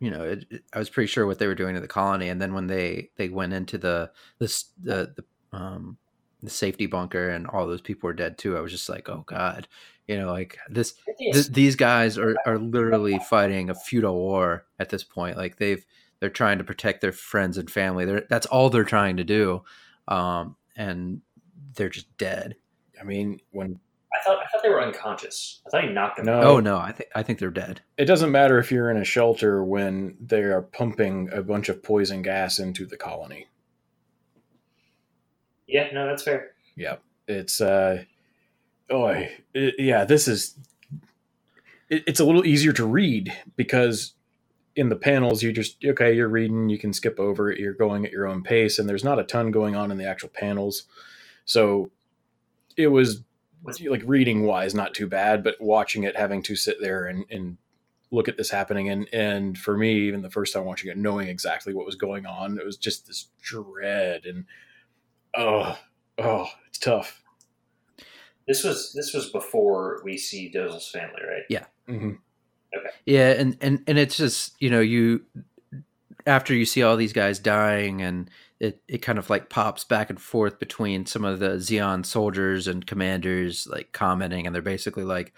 [0.00, 2.28] you know, it, it- I was pretty sure what they were doing to the colony,
[2.28, 5.98] and then when they they went into the this the the um
[6.42, 8.56] the safety bunker and all those people were dead too.
[8.56, 9.68] I was just like, oh god,
[10.08, 10.94] you know, like this
[11.34, 15.36] th- these guys are, are literally fighting a feudal war at this point.
[15.36, 15.84] Like they've
[16.20, 18.04] they're trying to protect their friends and family.
[18.04, 19.62] They're, that's all they're trying to do,
[20.08, 21.20] um, and
[21.74, 22.56] they're just dead.
[23.00, 23.78] I mean, when
[24.12, 25.60] I thought I thought they were unconscious.
[25.66, 26.26] I thought he knocked them.
[26.26, 26.38] No.
[26.38, 26.44] out.
[26.44, 27.82] Oh no, I think I think they're dead.
[27.98, 31.82] it doesn't matter if you're in a shelter when they are pumping a bunch of
[31.82, 33.46] poison gas into the colony.
[35.66, 36.52] Yeah, no, that's fair.
[36.76, 38.04] Yeah, It's uh
[38.90, 39.08] oh
[39.54, 40.56] it, yeah, this is
[41.90, 44.14] it, it's a little easier to read because
[44.76, 48.06] in the panels you just okay, you're reading, you can skip over it, you're going
[48.06, 50.84] at your own pace and there's not a ton going on in the actual panels.
[51.44, 51.90] So
[52.76, 53.22] it was
[53.64, 57.58] like reading wise not too bad, but watching it having to sit there and and
[58.10, 61.28] look at this happening and and for me even the first time watching it knowing
[61.28, 64.46] exactly what was going on it was just this dread and
[65.36, 65.78] oh
[66.16, 67.22] oh it's tough
[68.46, 71.42] This was this was before we see Dozel's family, right?
[71.50, 72.12] Yeah mm-hmm.
[72.74, 75.20] okay Yeah, and and and it's just you know you
[76.26, 80.10] after you see all these guys dying and it, it kind of like pops back
[80.10, 85.04] and forth between some of the Zeon soldiers and commanders like commenting and they're basically
[85.04, 85.32] like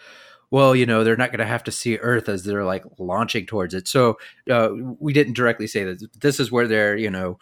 [0.50, 3.46] well you know they're not going to have to see earth as they're like launching
[3.46, 4.18] towards it so
[4.50, 7.38] uh, we didn't directly say that this is where they're you know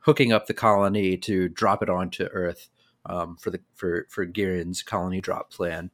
[0.00, 2.68] hooking up the colony to drop it onto earth
[3.06, 5.90] um, for the for for Gihren's colony drop plan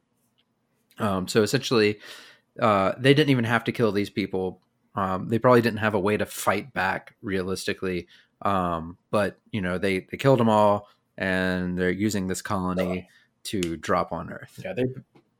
[0.99, 1.99] um, so essentially
[2.59, 4.61] uh, they didn't even have to kill these people.
[4.95, 8.07] Um, they probably didn't have a way to fight back realistically.
[8.43, 13.07] Um, but you know, they they killed them all, and they're using this colony
[13.43, 14.59] to drop on Earth.
[14.63, 14.85] yeah they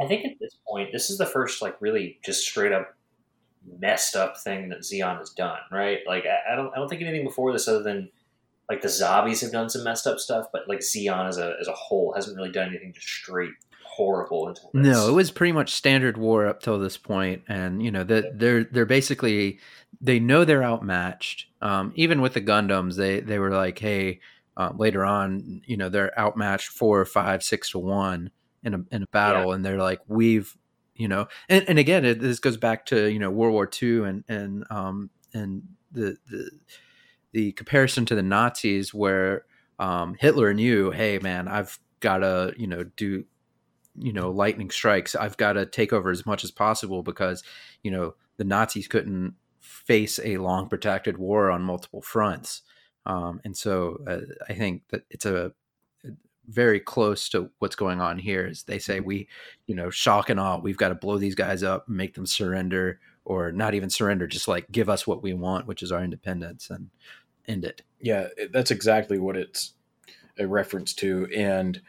[0.02, 2.96] I think at this point, this is the first like really just straight up
[3.80, 6.00] messed up thing that Zeon has done, right?
[6.06, 8.10] Like I, I don't I don't think anything before this other than
[8.70, 11.68] like the Zabis have done some messed up stuff, but like Zeon as a as
[11.68, 13.54] a whole hasn't really done anything just straight
[13.95, 14.84] horrible until this.
[14.84, 18.39] No, it was pretty much standard war up till this point, and you know that
[18.39, 19.60] they're they're basically
[20.01, 21.47] they know they're outmatched.
[21.62, 24.19] Um, even with the Gundams, they they were like, hey,
[24.58, 28.32] uh, later on, you know, they're outmatched four, five, six to one
[28.63, 30.56] in a in a battle, and they're like, we've,
[30.95, 34.03] you know, and, and again, it, this goes back to you know World War II
[34.03, 36.49] and and um and the the
[37.32, 39.45] the comparison to the Nazis where
[39.79, 43.25] um, Hitler knew, hey man, I've got to you know do
[43.97, 47.43] you know lightning strikes i've got to take over as much as possible because
[47.84, 52.62] you know the nazis couldn't face a long protracted war on multiple fronts.
[53.06, 55.51] Um, and so uh, i think that it's a
[56.47, 59.27] very close to what's going on here is they say we
[59.65, 62.99] you know shock and awe we've got to blow these guys up make them surrender
[63.25, 66.69] or not even surrender just like give us what we want which is our independence
[66.69, 66.89] and
[67.47, 67.82] end it.
[67.99, 69.73] Yeah that's exactly what it's
[70.38, 71.82] a reference to and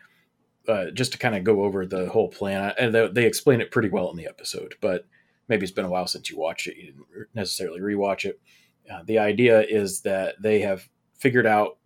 [0.69, 3.71] uh, just to kind of go over the whole plan, and they, they explain it
[3.71, 5.07] pretty well in the episode, but
[5.49, 6.77] maybe it's been a while since you watched it.
[6.77, 8.41] You didn't necessarily rewatch it.
[8.91, 11.79] Uh, the idea is that they have figured out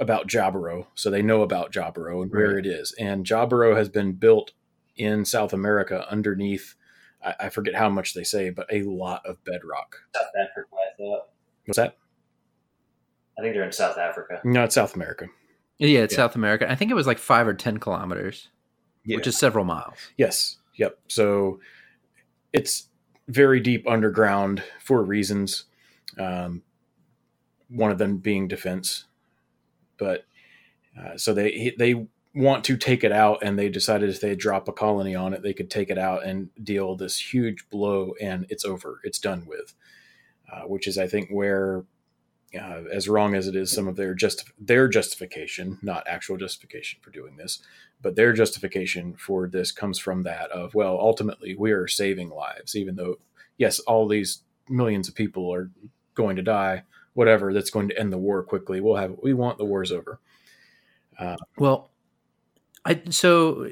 [0.00, 2.58] about Jaburo, so they know about Jaburo and where Right.
[2.58, 2.94] it is.
[2.98, 4.52] And Jaburo has been built
[4.96, 6.74] in South America underneath.
[7.24, 9.96] I, I forget how much they say, but a lot of bedrock.
[10.14, 11.28] South Africa, I thought.
[11.66, 11.96] What's that?
[13.38, 14.40] I think they're in South Africa.
[14.44, 15.26] No, it's South America.
[15.78, 16.16] Yeah, it's Yeah.
[16.16, 16.70] South America.
[16.70, 18.48] I think it was like five or ten kilometers,
[19.06, 19.96] which is several miles.
[20.16, 20.56] Yes.
[20.76, 20.98] Yep.
[21.08, 21.60] So
[22.52, 22.88] it's
[23.28, 25.64] very deep underground for reasons.
[26.18, 26.62] Um,
[27.68, 29.04] one of them being defense,
[29.98, 30.24] but
[30.98, 34.68] uh, so they they want to take it out, and they decided if they drop
[34.68, 38.46] a colony on it, they could take it out and deal this huge blow, and
[38.48, 39.00] it's over.
[39.04, 39.74] It's done with.
[40.50, 41.84] Uh, which is, I think, where
[42.54, 46.98] uh, as wrong as it is, some of their just their justification, not actual justification
[47.02, 47.60] for doing this,
[48.00, 52.74] but their justification for this comes from that of well, ultimately we are saving lives,
[52.74, 53.18] even though
[53.58, 55.70] yes, all these millions of people are
[56.14, 56.84] going to die.
[57.14, 58.80] Whatever that's going to end the war quickly.
[58.80, 60.20] We'll have we want the wars over.
[61.18, 61.90] Uh, Well,
[62.84, 63.68] I so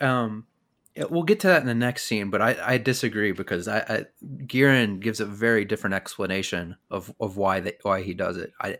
[0.00, 0.46] um,
[0.96, 3.78] yeah, we'll get to that in the next scene, but I, I disagree because I,
[3.78, 4.04] I
[4.46, 8.52] Gihren gives a very different explanation of, of why they, why he does it.
[8.60, 8.78] I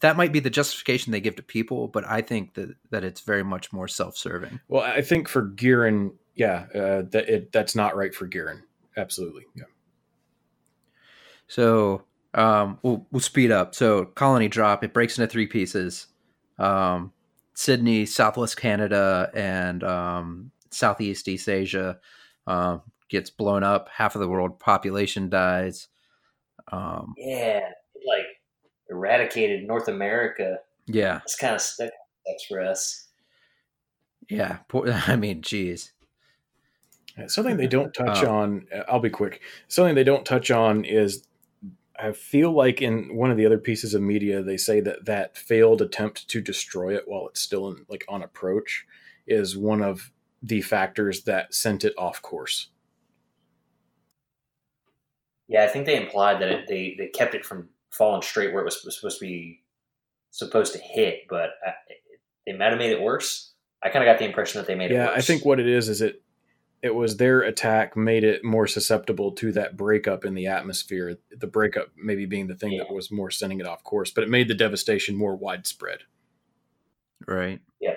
[0.00, 3.20] that might be the justification they give to people, but I think that that it's
[3.20, 4.60] very much more self serving.
[4.68, 8.62] well, I think for Gihren, yeah, uh, that it that's not right for Gihren.
[8.96, 9.64] Absolutely, yeah.
[11.46, 13.74] So um, we'll we'll speed up.
[13.74, 16.06] So colony drop it breaks into three pieces.
[16.58, 17.12] Um,
[17.54, 21.98] Sydney, Southwest Canada, and um, Southeast East Asia
[22.46, 23.88] um, gets blown up.
[23.92, 25.88] Half of the world population dies.
[26.72, 27.60] Um, Yeah,
[28.06, 28.26] like
[28.88, 30.58] eradicated North America.
[30.86, 31.92] yeah, it's kind of that
[32.26, 33.08] sucks for us.
[34.28, 34.58] yeah.
[35.06, 35.92] I mean, geez.
[37.18, 38.30] Uh, Something they don't touch Oh.
[38.34, 39.40] on, uh, I'll be quick.
[39.68, 41.26] Something they don't touch on is
[42.02, 45.36] I feel like in one of the other pieces of media, they say that that
[45.36, 48.86] failed attempt to destroy it while it's still in, like on approach
[49.26, 50.10] is one of
[50.42, 52.70] the factors that sent it off course.
[55.46, 58.62] Yeah, I think they implied that it, they they kept it from falling straight where
[58.62, 59.62] it was supposed to be
[60.30, 61.72] supposed to hit, but uh, I,
[62.46, 63.52] they might have made it worse.
[63.82, 65.10] I kind of got the impression that they made it Yeah.
[65.10, 66.22] I think what it is is it
[66.82, 71.18] it was their attack made it more susceptible to that breakup in the atmosphere.
[71.30, 74.30] The breakup maybe being the thing that was more sending it off course, but it
[74.30, 76.00] made the devastation more widespread.
[77.26, 77.60] Right.
[77.80, 77.94] Yeah.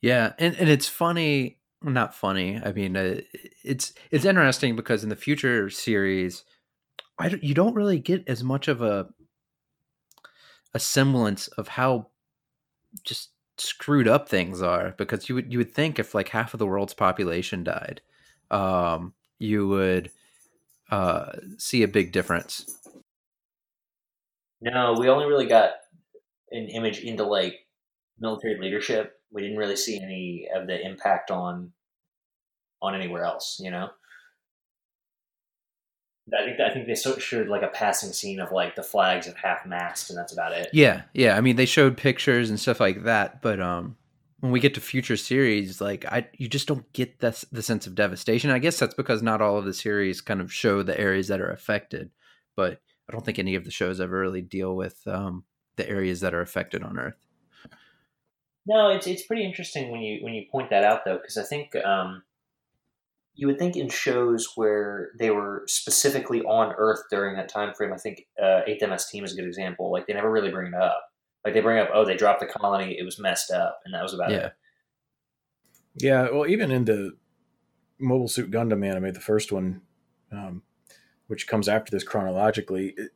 [0.00, 2.60] Yeah, and and it's funny, not funny.
[2.62, 3.20] I mean, uh,
[3.62, 6.44] it's it's interesting because in the future series,
[7.18, 9.08] I don't, you don't really get as much of a
[10.74, 12.08] a semblance of how
[13.04, 16.58] just screwed up things are because you would you would think if like half of
[16.58, 18.00] the world's population died,
[18.50, 20.10] um, you would
[20.90, 22.66] uh, see a big difference.
[24.60, 25.70] no, we only really got
[26.50, 27.66] an image into like
[28.18, 29.14] military leadership.
[29.32, 31.72] We didn't really see any of the impact on
[32.80, 33.58] on anywhere else.
[33.62, 33.90] You know,
[36.32, 39.36] I think I think they showed like a passing scene of like the flags at
[39.36, 40.68] half mast, and that's about it.
[40.72, 41.36] Yeah, yeah.
[41.36, 43.96] I mean, they showed pictures and stuff like that, but um,
[44.40, 47.86] when we get to future series, like I, you just don't get this the sense
[47.86, 48.50] of devastation.
[48.50, 51.40] I guess that's because not all of the series kind of show the areas that
[51.40, 52.10] are affected,
[52.56, 55.44] but I don't think any of the shows ever really deal with um
[55.76, 57.26] the areas that are affected on Earth.
[58.66, 61.42] No, it's it's pretty interesting when you when you point that out though, because I
[61.42, 62.22] think um,
[63.34, 67.92] you would think in shows where they were specifically on Earth during that time frame.
[67.92, 69.90] I think uh, Eighth MS Team is a good example.
[69.90, 71.02] Like they never really bring it up.
[71.44, 74.02] Like they bring up, oh, they dropped the colony, it was messed up, and that
[74.02, 74.46] was about Yeah.
[74.46, 74.52] it.
[75.96, 77.12] Yeah, well, even in the
[77.98, 79.82] Mobile Suit Gundam anime, the first one,
[80.30, 80.62] um,
[81.26, 83.10] which comes after this chronologically, it,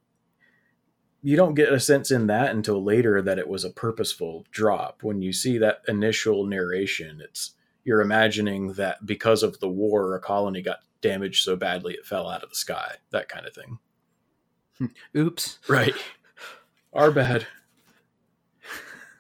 [1.23, 5.03] you don't get a sense in that until later that it was a purposeful drop.
[5.03, 7.55] When you see that initial narration, it's
[7.87, 12.29] you're imagining that because of the war, a colony got damaged so badly it fell
[12.29, 13.79] out of the sky, that kind of thing.
[15.17, 15.59] Oops.
[15.69, 15.95] Right.
[16.93, 17.47] Our bad.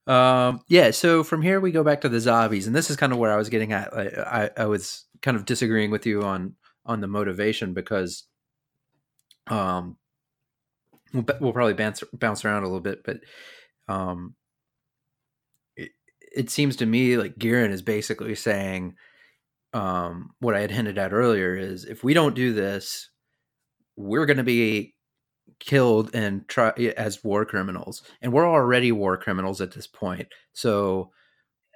[0.07, 3.13] Um, yeah, so from here we go back to the Zabis, and this is kind
[3.13, 3.93] of where I was getting at.
[3.93, 6.55] I, I, I was kind of disagreeing with you on
[6.87, 8.25] on the motivation because,
[9.49, 9.99] um,
[11.13, 13.19] we'll, we'll probably bounce bounce around a little bit, but
[13.87, 14.35] um,
[16.39, 18.95] it, seems to me like Gihren is basically saying,
[19.73, 23.11] um, what I had hinted at earlier is if we don't do this,
[23.97, 24.95] we're going to be
[25.61, 31.11] killed and try as war criminals and we're already war criminals at this point so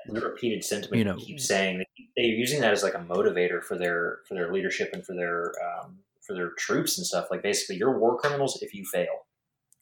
[0.06, 1.82] the repeated sentiment You know- keep saying
[2.16, 5.52] they're using that as like a motivator for their for their leadership and for their
[5.64, 7.26] um, for their troops and stuff.
[7.30, 9.26] Like basically, you're war criminals if you fail.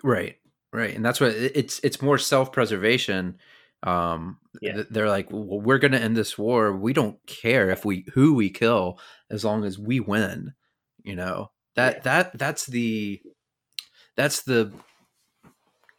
[0.02, 0.36] Right,
[0.72, 1.80] right, and that's what it's.
[1.82, 3.38] It's more self preservation.
[3.82, 4.82] Um, Yeah.
[4.90, 6.76] they're like, well, we're going to end this war.
[6.76, 8.98] We don't care if we who we kill
[9.30, 10.54] as long as we win.
[11.02, 12.00] You know that Yeah.
[12.04, 13.22] that that's the
[14.16, 14.72] that's the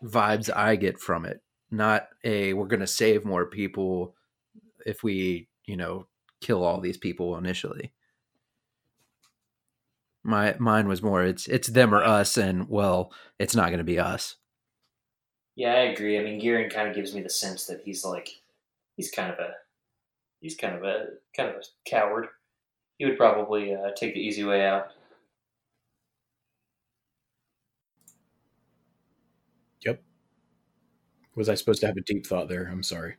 [0.04, 1.42] vibes I get from it.
[1.70, 4.16] Not a we're going to save more people
[4.86, 6.08] if we you know
[6.42, 7.94] kill all these people initially.
[10.24, 13.84] My mine was more it's it's them or us, and well, it's not going to
[13.84, 14.36] be us.
[15.56, 16.18] Yeah, I agree.
[16.20, 18.30] I mean, Gihren kind of gives me the sense that he's like,
[18.98, 19.54] he's kind of a,
[20.42, 22.28] he's kind of a, kind of a coward.
[22.98, 24.92] He would probably uh, take the easy way out.
[29.86, 30.02] Yep.
[31.36, 32.68] Was I supposed to have a deep thought there?
[32.68, 33.16] I'm sorry.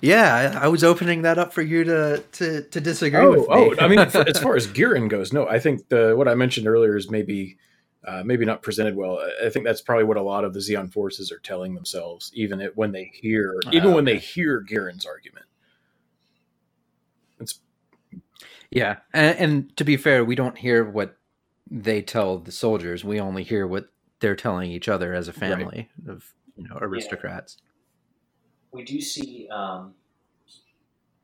[0.00, 3.40] Yeah, I, I was opening that up for you to to to disagree Oh, with
[3.40, 3.46] me.
[3.50, 6.34] oh, I mean, for, as far as Gihren goes, no, I think the what I
[6.34, 7.58] mentioned earlier is maybe
[8.06, 9.18] uh, maybe not presented well.
[9.18, 12.30] I- I think that's probably what a lot of the Zeon forces are telling themselves,
[12.34, 15.46] even it, when they hear, even Ah, when they hear Gihren's argument.
[17.40, 17.60] It's
[18.70, 21.16] yeah, and, and to be fair, we don't hear what
[21.70, 23.04] they tell the soldiers.
[23.04, 23.88] We only hear what
[24.20, 27.58] they're telling each other as a family of you know aristocrats.
[28.72, 29.94] We do see, um,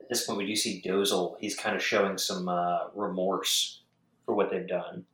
[0.01, 1.35] at this point, we do see Dozel.
[1.39, 3.81] He's kind of showing some uh, remorse
[4.25, 5.05] for what they've done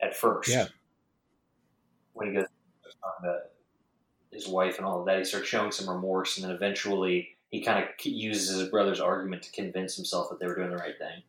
[0.00, 0.50] at first.
[0.50, 0.66] Yeah.
[2.14, 2.46] When he goes
[3.22, 3.40] to
[4.32, 7.62] his wife and all of that, he starts showing some remorse, and then eventually he
[7.62, 10.98] kind of uses his brother's argument to convince himself that they were doing the right
[10.98, 11.22] thing.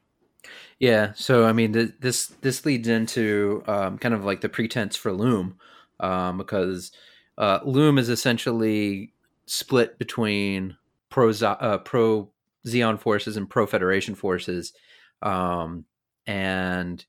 [0.79, 4.95] Yeah, so I mean, th- this this leads into um, kind of like the pretense
[4.95, 5.57] for Loum,
[5.99, 6.91] um, because
[7.37, 9.13] uh, Loum is essentially
[9.45, 10.77] split between
[11.09, 12.29] pro uh, pro
[12.67, 14.73] Zeon forces and pro Federation forces,
[15.21, 15.85] um,
[16.27, 17.05] and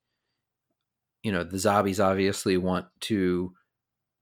[1.23, 3.53] you know the Zabis obviously want to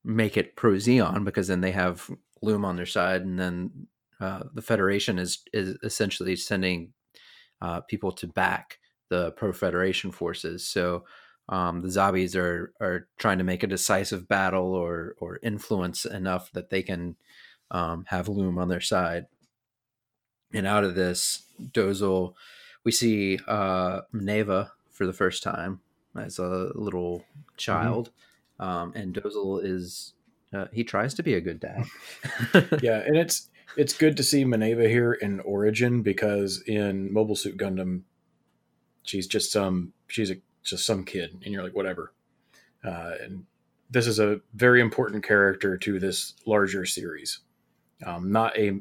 [0.05, 2.11] make it pro Zeon because then they have
[2.43, 3.87] Loum on their side, and then
[4.21, 6.93] uh, the Federation is is essentially sending
[7.63, 10.67] uh, people to back the pro Federation forces.
[10.67, 11.05] So
[11.49, 16.53] um, the Zabis are are trying to make a decisive battle or or influence enough
[16.53, 17.17] that they can
[17.71, 19.27] um, have Loum on their side.
[20.53, 22.35] And out of this, Dozel,
[22.85, 25.81] we see uh, Neva for the first time
[26.17, 27.25] as a little
[27.57, 28.11] child,
[28.61, 30.15] um, and Dozel is
[30.53, 31.85] uh, he tries to be a good dad.
[32.83, 37.57] yeah, and it's it's good to see Mineva here in Origin because in Mobile Suit
[37.57, 38.03] Gundam,
[39.03, 42.13] she's just some she's a, just some kid, and you're like whatever.
[42.85, 43.45] Uh, and
[43.91, 47.41] this is a very important character to this larger series.
[48.05, 48.81] Um, not a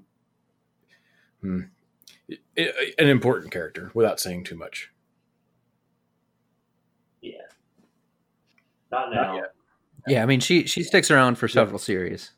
[1.41, 1.61] hmm,
[2.29, 4.91] i- i- an important character without saying too much.
[7.21, 7.37] Yeah.
[8.91, 9.35] Not Not now.
[9.35, 9.52] yet.
[10.07, 12.31] Yeah, I mean she she sticks around for several series.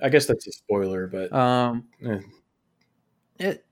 [0.00, 2.20] I guess that's a spoiler, but Um, eh,
[3.38, 3.64] It.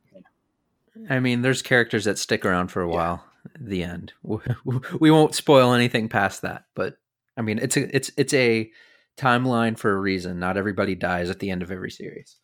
[1.10, 2.94] I mean, there's characters that stick around for a Yeah.
[2.94, 3.24] while.
[3.54, 6.64] At the end, we won't spoil anything past that.
[6.74, 6.96] But
[7.36, 8.70] I mean, it's a it's it's a
[9.18, 10.38] timeline for a reason.
[10.38, 12.36] Not everybody dies at the end of every series.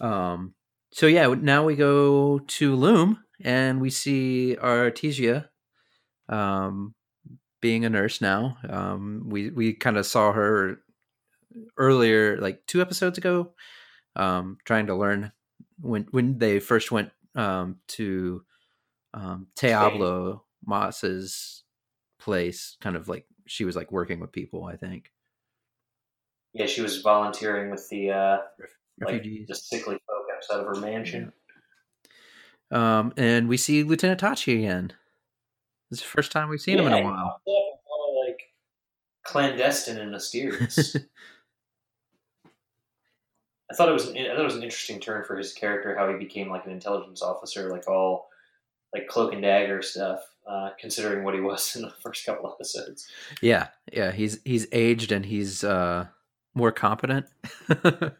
[0.00, 0.54] Um.
[0.92, 5.48] So yeah, now we go to Loum, and we see Artesia,
[6.28, 6.94] um,
[7.60, 8.58] being a nurse now.
[8.68, 10.80] Um, we we kind of saw her
[11.76, 13.52] earlier, like two episodes ago,
[14.16, 15.32] um, trying to learn
[15.80, 18.44] when when they first went um, to
[19.14, 21.64] um, Teabolo Moss's
[22.18, 22.76] place.
[22.80, 24.64] Kind of like she was like working with people.
[24.64, 25.10] I think
[26.52, 28.38] Yeah, she was volunteering with the uh,
[29.04, 29.48] like refugees.
[29.48, 31.32] the sickly folk outside of her mansion.
[32.70, 34.92] Um, and we see Lieutenant Tachi again.
[35.90, 37.40] This is the first time we've seen him in a while.
[37.46, 37.54] yeah,
[38.26, 38.40] like
[39.24, 40.96] clandestine and mysterious.
[43.70, 45.96] I thought it was an, I thought it was an interesting turn for his character,
[45.96, 48.28] how he became like an intelligence officer, like all
[48.92, 50.22] like cloak and dagger stuff.
[50.46, 53.08] Uh, considering what he was in the first couple episodes,
[53.40, 54.10] yeah, yeah.
[54.10, 56.06] He's he's aged and he's uh,
[56.54, 57.26] more competent.
[57.68, 58.14] it,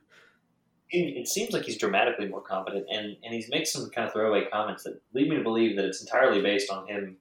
[0.91, 4.45] it seems like he's dramatically more competent, and and he's makes some kind of throwaway
[4.53, 7.17] comments that lead me to believe that it's entirely based on him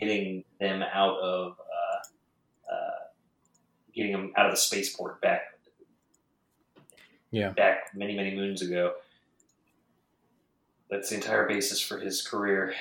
[0.00, 2.90] getting them out of uh, uh,
[3.94, 5.42] getting them out of the spaceport back
[7.30, 8.94] yeah, back many many moons ago.
[10.90, 12.74] That's the entire basis for his career.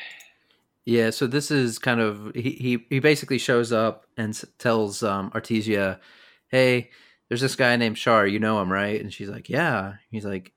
[0.86, 5.30] Yeah, so this is kind of he he, he basically shows up and tells um,
[5.32, 6.00] Artesia,
[6.48, 6.90] "Hey,
[7.28, 8.26] there's this guy named Char.
[8.26, 10.54] You know him, right?" And she's like, "Yeah." He's like,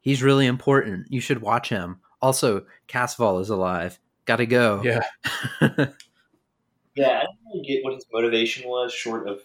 [0.00, 1.06] "He's really important.
[1.10, 3.98] You should watch him." Also, Casval is alive.
[4.30, 4.80] Got to go.
[4.84, 5.00] yeah.
[6.94, 9.40] Yeah, I don't really get what his motivation was, short of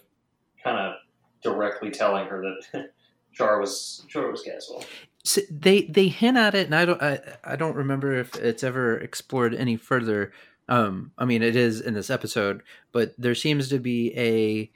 [0.62, 0.94] kind of
[1.42, 2.90] directly telling her that
[3.32, 4.84] Char was Char was Casval.
[5.24, 8.62] So they they hint at it, and I don't I, I don't remember if it's
[8.62, 10.32] ever explored any further.
[10.68, 12.62] Um, I mean, it is in this episode,
[12.92, 14.70] but there seems to be a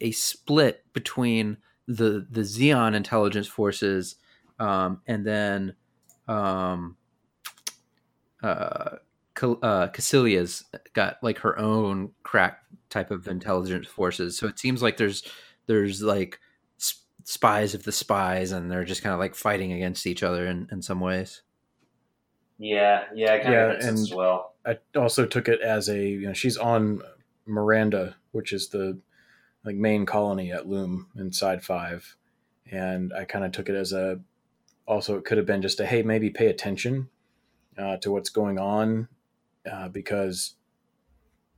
[0.00, 4.16] a split between the the Zeon intelligence forces,
[4.58, 5.76] um, and then
[6.28, 6.96] um,
[8.42, 8.96] uh,
[9.42, 14.36] uh, Kycilia's got like her own crack type of intelligence forces.
[14.36, 15.22] So it seems like there's
[15.66, 16.40] there's like
[16.80, 20.46] sp- spies of the spies, and they're just kind of like fighting against each other
[20.46, 21.42] in, in some ways.
[22.58, 24.54] Yeah, yeah, I kind Yeah, of and- as well.
[24.66, 27.00] I also took it as a you know she's on
[27.46, 28.98] Miranda, which is the
[29.64, 32.16] like main colony at Loom inside five,
[32.70, 34.20] and I kind of took it as a
[34.86, 37.08] also it could have been just a hey maybe pay attention
[37.78, 39.08] uh, to what's going on
[39.70, 40.54] uh, because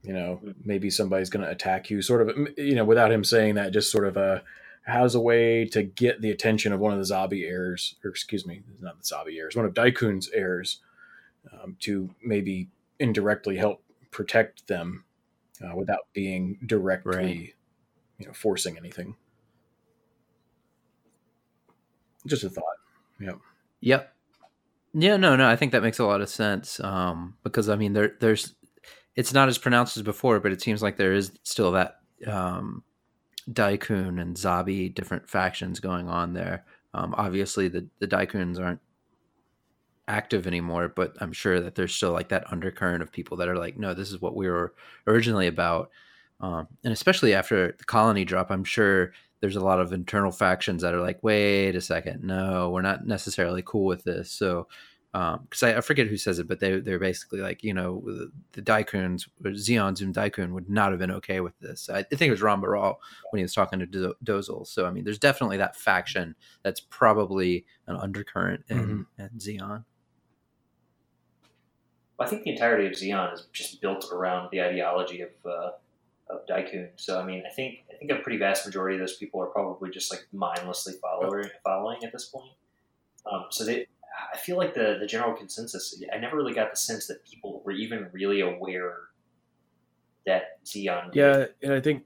[0.02, 3.54] you know maybe somebody's going to attack you sort of you know without him saying
[3.56, 4.42] that just sort of a
[4.84, 8.44] has a way to get the attention of one of the Zabi heirs or excuse
[8.46, 10.80] me not the Zabi heirs one of Daikun's heirs
[11.52, 15.04] um, to maybe indirectly help protect them
[15.64, 17.54] uh, without being directly Right.
[18.18, 19.14] you know forcing anything
[22.26, 22.64] just a thought
[23.20, 23.38] Yep.
[23.80, 24.14] Yep.
[24.94, 26.78] Yeah, no, no, I think that makes a lot of sense.
[26.80, 28.54] Um, because I mean, there, there's,
[29.16, 32.82] it's not as pronounced as before, but it seems like there is still that um,
[33.50, 36.64] Daikun and Zabi different factions going on there.
[36.94, 38.80] Um, obviously, the the Daikuns aren't
[40.08, 43.56] active anymore, but I'm sure that there's still like that undercurrent of people that are
[43.56, 44.74] like, no, this is what we were
[45.06, 45.90] originally about.
[46.40, 49.12] Um, and especially after the colony drop, I'm sure
[49.42, 53.06] there's a lot of internal factions that are like, wait a second, no, we're not
[53.06, 54.30] necessarily cool with this.
[54.30, 54.68] So,
[55.12, 58.30] because I, I forget who says it, but they they're basically like, you know, the,
[58.52, 61.90] the Daikuns, or Zeon Zum Daikun would not have been okay with this.
[61.90, 64.64] I, I think it was Ramba Ral when he was talking to Do- Dozel.
[64.64, 69.84] So, I mean, there's definitely that faction that's probably an undercurrent in, in Zeon.
[72.20, 75.70] I think the entirety of Zeon is just built around the ideology of uh,
[76.30, 76.90] of Daikun.
[76.96, 79.46] So I mean, I think I think a pretty vast majority of those people are
[79.46, 82.52] probably just like mindlessly following following at this point.
[83.30, 83.86] Um, so they,
[84.32, 86.00] I feel like the the general consensus.
[86.12, 88.96] I never really got the sense that people were even really aware
[90.26, 91.14] that Zeon.
[91.14, 92.04] Yeah, and I think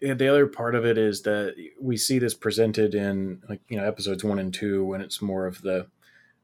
[0.00, 3.84] the other part of it is that we see this presented in like you know
[3.84, 5.86] episodes one and two when it's more of the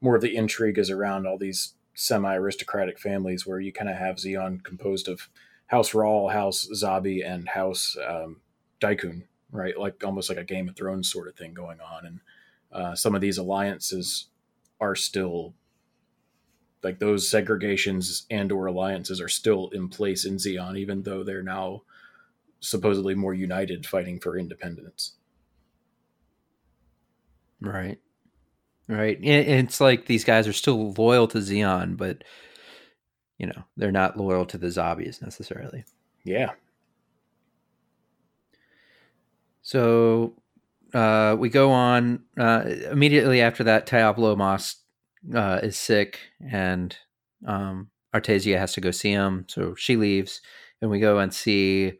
[0.00, 3.96] more of the intrigue is around all these semi aristocratic families where you kind of
[3.96, 5.28] have Zeon composed of
[5.72, 8.42] House Ral, House Zabi, and House um,
[8.78, 9.76] Daikun, right?
[9.76, 12.20] Like almost like a Game of Thrones sort of thing going on, and
[12.70, 14.26] uh, some of these alliances
[14.80, 15.54] are still
[16.82, 21.42] like those segregations and or alliances are still in place in Zeon, even though they're
[21.42, 21.82] now
[22.60, 25.12] supposedly more united fighting for independence.
[27.60, 27.98] Right.
[28.88, 29.16] Right.
[29.18, 32.24] And It's like these guys are still loyal to Zeon, but
[33.42, 35.84] you know, they're not loyal to the Zabis necessarily.
[36.24, 36.52] Yeah.
[39.62, 40.36] So
[40.94, 43.86] uh, we go on uh, immediately after that.
[43.86, 44.76] Teabolo Moss
[45.34, 46.96] uh, is sick, and
[47.44, 49.44] um, Artesia has to go see him.
[49.48, 50.40] So she leaves,
[50.80, 51.94] and we go and see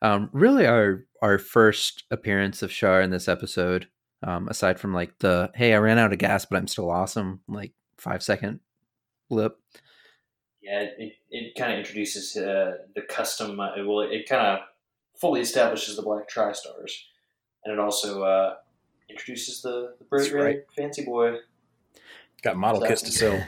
[0.00, 3.86] um, really our our first appearance of Char in this episode.
[4.22, 7.40] Um, aside from like the hey, I ran out of gas, but I'm still awesome.
[7.46, 8.60] Like five second
[9.28, 9.58] blip.
[10.66, 13.60] Yeah, it, it, it kind of introduces uh, the custom.
[13.60, 14.66] Uh, well, it kind of
[15.20, 17.06] fully establishes the black tri-stars,
[17.64, 18.54] and it also uh,
[19.08, 20.58] introduces the the bright red right.
[20.76, 21.36] fancy boy.
[22.42, 23.46] Got model kits to sell.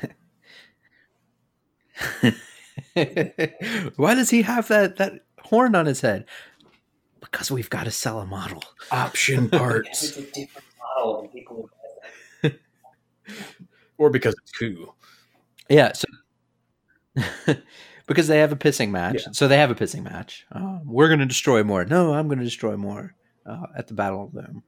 [3.97, 6.25] Why does he have that that horn on his head?
[7.21, 8.63] Because we've got to sell a model.
[8.93, 10.05] Option Because parts.
[10.05, 11.69] it's a different model, and people.
[13.99, 14.95] or because it's cool.
[15.69, 16.07] Yeah, so
[18.07, 19.33] because they have a pissing match, Yeah.
[19.33, 20.47] so they have a pissing match.
[20.53, 21.85] Um, we're going to destroy more.
[21.85, 23.15] No, I'm going to destroy more
[23.47, 24.63] uh, at the Battle of them.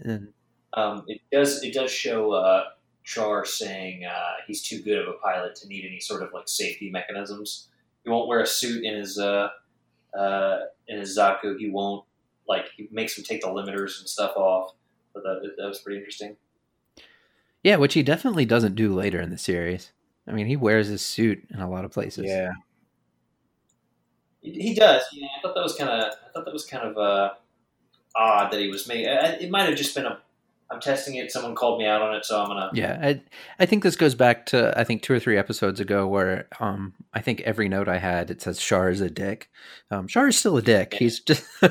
[0.00, 0.28] And
[0.74, 2.64] Um, it does it does show uh,
[3.04, 6.48] Char saying uh, he's too good of a pilot to need any sort of like
[6.48, 7.68] safety mechanisms.
[8.04, 9.48] He won't wear a suit in his uh,
[10.16, 11.58] uh, in his Zaku.
[11.58, 12.04] He won't
[12.48, 14.74] like he makes him take the limiters and stuff off.
[15.14, 16.36] But that, that was pretty interesting.
[17.62, 19.92] yeah, which he definitely doesn't do later in the series.
[20.28, 22.26] I mean, he wears his suit in a lot of places.
[22.26, 22.52] Yeah.
[24.40, 25.02] He, he does.
[25.12, 27.30] Yeah, I thought that was kind of I thought that was kind of uh,
[28.14, 29.06] odd that he was made.
[29.06, 30.18] It might have just been a
[30.68, 31.30] I'm testing it.
[31.30, 32.70] Someone called me out on it, so I'm gonna.
[32.74, 33.20] Yeah, I
[33.60, 36.94] I think this goes back to I think two or three episodes ago where um
[37.14, 39.48] I think every note I had it says Char is a dick.
[39.92, 40.94] Um, Char is still a dick.
[40.94, 41.44] He's just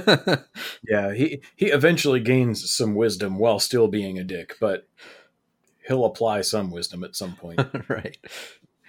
[0.88, 4.88] Yeah, he he eventually gains some wisdom while still being a dick, but
[5.88, 7.60] he'll apply some wisdom at some point.
[7.90, 8.18] right.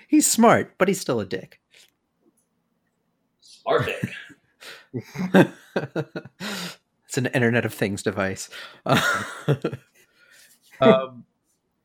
[0.09, 1.61] He's smart, but he's still a dick.
[3.40, 4.11] Smart dick.
[5.74, 8.49] it's an Internet of Things device.
[10.80, 11.24] um,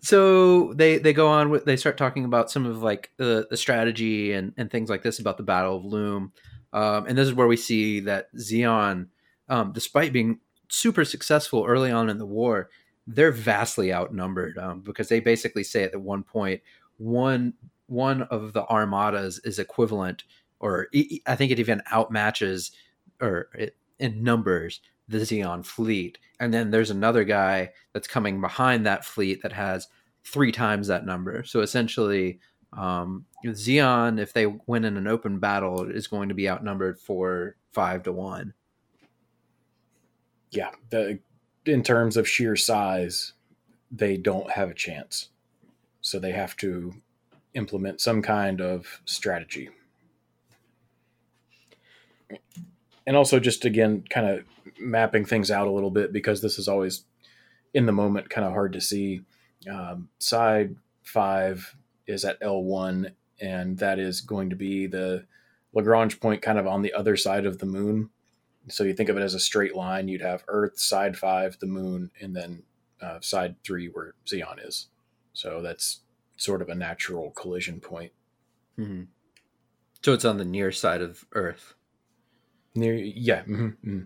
[0.01, 3.57] so they they go on with they start talking about some of like the, the
[3.57, 6.32] strategy and and things like this about the Battle of Loum,
[6.74, 9.07] um, and this is where we see that Zeon,
[9.49, 10.39] um, despite being
[10.70, 12.70] super successful early on in the war,
[13.16, 16.62] they're vastly outnumbered um, because they basically say at one point
[16.97, 17.53] one
[17.88, 20.24] one of the armadas is equivalent
[20.59, 20.88] or
[21.26, 22.72] I think it even outmatches
[23.20, 26.18] or it, in numbers the Zeon fleet.
[26.39, 29.88] And then there's another guy that's coming behind that fleet that has
[30.24, 31.43] three times that number.
[31.43, 32.39] So essentially,
[32.74, 37.57] um, Zeon, if they win in an open battle, is going to be outnumbered for
[37.72, 38.53] five to one.
[40.51, 41.20] Yeah, the
[41.66, 43.34] in terms of sheer size,
[43.91, 45.30] they don't have a chance.
[46.01, 46.93] So they have to
[47.53, 49.70] implement some kind of strategy.
[53.05, 54.45] And also, just again, kind of
[54.80, 57.03] mapping things out a little bit because this is always
[57.74, 59.22] in the moment kind of hard to see.
[59.70, 61.76] Um, side five
[62.07, 65.26] is at L1, and that is going to be the
[65.74, 68.09] Lagrange point kind of on the other side of the moon.
[68.68, 70.07] So you think of it as a straight line.
[70.07, 72.64] You'd have Earth, side five, the moon, and then
[73.01, 74.88] uh, side three where Zeon is.
[75.34, 76.01] So that's
[76.38, 78.12] sort of a natural collision point.
[78.78, 79.03] Mm-hmm.
[80.03, 81.76] So it's on the near side of Earth.
[82.76, 83.41] Near, yeah.
[83.41, 84.01] Mm-hmm, mm-hmm.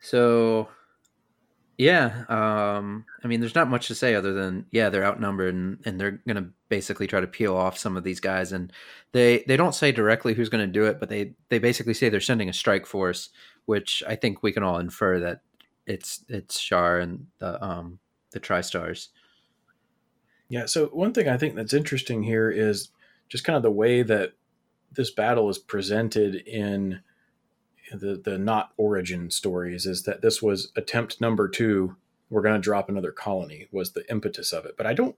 [0.00, 0.68] So,
[1.78, 5.78] yeah, um, I mean, there's not much to say other than yeah, they're outnumbered and,
[5.84, 8.72] and they're going to basically try to peel off some of these guys, and
[9.12, 12.08] they they don't say directly who's going to do it, but they they basically say
[12.08, 13.30] they're sending a strike force,
[13.66, 15.42] which I think we can all infer that
[15.86, 17.98] it's it's Char and the um
[18.32, 19.10] the tri-stars
[20.48, 20.66] Yeah.
[20.66, 22.88] So one thing I think that's interesting here is
[23.28, 24.32] just kind of the way that
[24.90, 27.00] this battle is presented in
[27.92, 31.96] the the not origin stories is that this was attempt number two.
[32.30, 34.76] We're going to drop another colony was the impetus of it.
[34.76, 35.16] But I don't.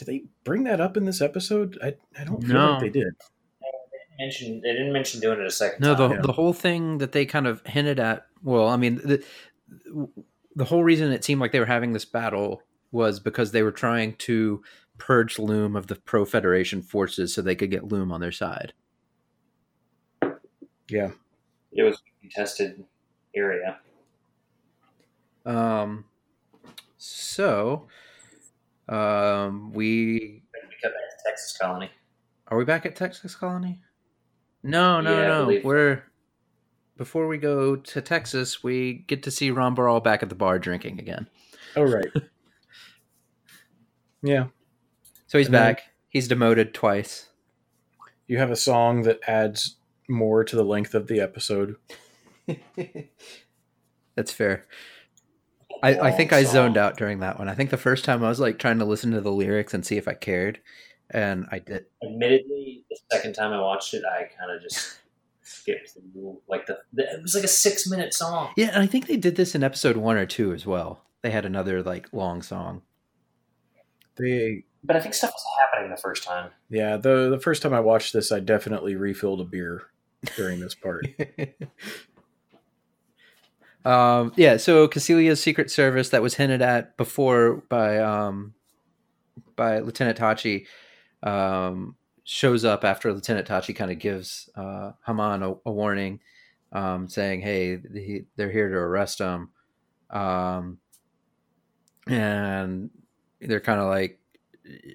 [0.00, 1.78] Did they bring that up in this episode?
[1.84, 2.70] I I don't feel No.
[2.72, 3.12] like they did.
[3.60, 6.20] They mentioned they didn't mention doing it a second No, the yeah.
[6.22, 8.26] the whole thing that they kind of hinted at.
[8.42, 9.22] Well, I mean, the
[10.56, 13.70] the whole reason it seemed like they were having this battle was because they were
[13.70, 14.62] trying to
[14.96, 18.72] purge Loum of the pro Federation forces so they could get Loum on their side.
[20.88, 21.10] Yeah.
[21.72, 22.84] It was a contested
[23.36, 23.78] area.
[25.46, 26.06] Um,
[26.96, 27.86] so,
[28.90, 31.90] um, we We cut back to Texas Colony.
[32.48, 33.80] are we back at Texas Colony?
[34.62, 35.60] No, no, Yeah, no.
[35.64, 36.02] We're
[36.96, 40.58] before we go to Texas, we get to see Ramba Ral back at the bar
[40.58, 41.28] drinking again.
[41.76, 42.08] Oh right.
[44.22, 44.46] yeah.
[45.26, 45.82] So he's And back.
[46.08, 47.28] He's demoted twice.
[48.26, 49.76] You have a song that adds
[50.08, 51.76] more to the length of the episode.
[54.16, 54.66] That's fair.
[55.82, 57.48] I, I think I zoned out during that one.
[57.48, 59.84] I think the first time I was like trying to listen to the lyrics and
[59.84, 60.60] see if I cared,
[61.10, 61.86] and I did.
[62.02, 64.98] Admittedly, the second time I watched it, I kind of just
[65.42, 68.52] skipped through like the, the it was like a six minute song.
[68.56, 71.04] Yeah, and I think they did this in episode one or two as well.
[71.22, 72.82] They had another like long song.
[74.16, 76.50] They But I think stuff was happening the first time.
[76.68, 79.84] yeah, the the first time I watched this I definitely refilled a beer
[80.36, 81.06] during this part.
[83.84, 88.54] um, yeah, so Kycilia's Secret Service that was hinted at before by um,
[89.56, 90.66] by Lieutenant Tachi
[91.22, 96.20] um, shows up after Lieutenant Tachi kind of gives uh, Hamon a, a warning,
[96.72, 99.50] um, saying, "Hey, he, they're here to arrest him,"
[100.10, 100.78] um,
[102.06, 102.90] and
[103.40, 104.20] they're kind of like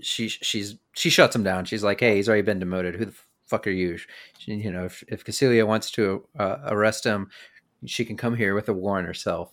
[0.01, 1.65] she she's she shuts him down.
[1.65, 2.95] She's like, "Hey, he's already been demoted.
[2.95, 3.15] Who the
[3.47, 3.97] fuck are you?"
[4.37, 7.29] She, you know, if if Cassilia wants to uh, arrest him,
[7.89, 9.51] she can come here with a war on herself.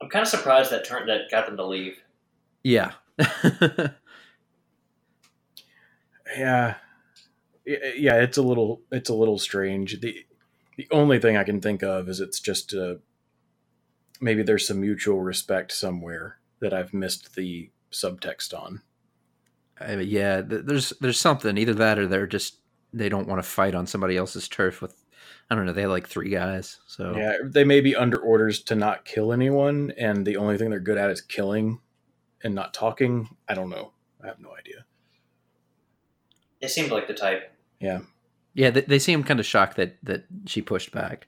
[0.00, 2.02] I'm kind of surprised that turned that got them to leave.
[2.62, 2.92] Yeah.
[6.36, 6.74] yeah
[7.66, 10.26] yeah it's a little it's a little strange the
[10.76, 12.94] the only thing i can think of is it's just uh
[14.20, 18.82] maybe there's some mutual respect somewhere that i've missed the subtext on
[19.78, 22.60] I mean, yeah, th- there's there's something either that or they're just
[22.92, 24.94] they don't want to fight on somebody else's turf with
[25.50, 25.72] I don't know.
[25.72, 29.32] They had like three guys, so Yeah, they may be under orders to not kill
[29.32, 31.80] anyone, and the only thing they're good at is killing
[32.42, 33.28] and not talking.
[33.48, 33.92] I don't know.
[34.22, 34.84] I have no idea.
[36.60, 37.52] They seemed like the type.
[37.80, 38.00] yeah.
[38.70, 41.26] They, they seem kind of shocked that that she pushed back.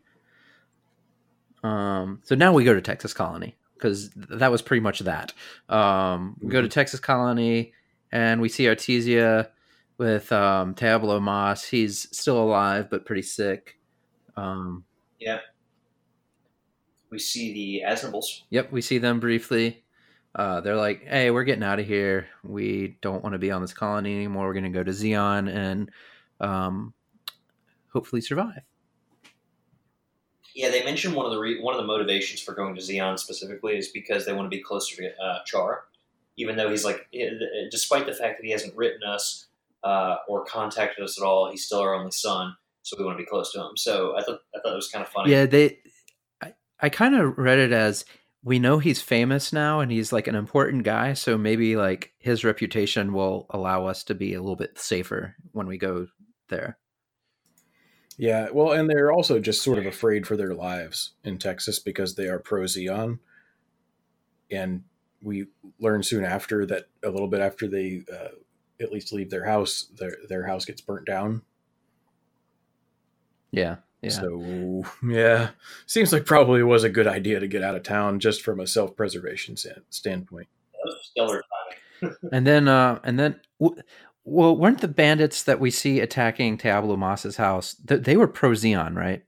[1.62, 2.20] Um.
[2.24, 5.32] So now we go to Texas Colony because that was pretty much that.
[5.68, 6.36] Um.
[6.40, 7.72] We go to Texas Colony
[8.11, 9.49] and we see Artesia
[9.99, 11.64] with um Teabolo Moss.
[11.64, 13.78] He's still alive but pretty sick.
[14.39, 14.84] Um.
[15.18, 15.41] Yeah.
[17.11, 18.43] We see the Aznables.
[18.51, 19.82] Yep, we see them briefly.
[20.34, 22.28] Uh, they're like, "Hey, we're getting out of here.
[22.45, 24.47] We don't want to be on this colony anymore.
[24.47, 25.91] We're going to go to Zeon and
[26.41, 26.93] um,
[27.93, 28.62] hopefully survive."
[30.55, 33.18] Yeah, they mentioned one of the re- one of the motivations for going to Zeon
[33.18, 35.84] specifically is because they want to be closer to uh, Char,
[36.36, 39.47] even though he's like, eh, eh, despite the fact that he hasn't written us
[39.84, 42.57] uh, or contacted us at all, he's still our only son,
[42.89, 43.76] so we want to be close to him.
[43.76, 45.32] So I thought I thought it was kind of funny.
[45.32, 45.78] Yeah, they.
[46.41, 48.05] I, I kind of read it as
[48.43, 52.45] we know he's famous now and he's like an important guy, so maybe like his
[52.45, 56.07] reputation will allow us to be a little bit safer when we go
[56.49, 56.78] there.
[58.16, 62.16] Yeah, well, and they're also just sort of afraid for their lives in Texas because
[62.16, 63.20] they are pro Zeon.
[64.51, 64.82] And
[65.22, 65.47] we
[65.78, 68.30] learn soon after that a little bit after they uh,
[68.80, 71.43] at least leave their house, their their house gets burnt down.
[73.51, 74.11] Yeah, yeah.
[74.11, 75.51] So yeah,
[75.86, 78.66] seems like probably was a good idea to get out of town just from a
[78.66, 79.57] self preservation
[79.90, 80.49] standpoint.
[81.03, 81.42] Stellar
[82.01, 82.14] timing.
[82.32, 83.82] and then uh and then w-
[84.24, 88.51] well weren't the bandits that we see attacking Teabolo Moss's house th- they were pro
[88.51, 89.24] Zeon right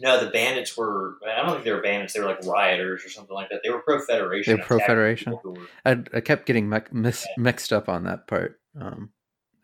[0.00, 1.16] No, the bandits were.
[1.26, 2.14] I don't think they were bandits.
[2.14, 3.60] They were like rioters or something like that.
[3.62, 4.54] They were pro Federation.
[4.54, 5.38] They were pro-Federation?
[5.84, 9.10] I, I kept getting mi- mis- mixed up on that part um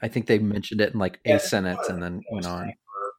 [0.03, 3.13] I think they mentioned it in like Yeah, a sentence and then went on for-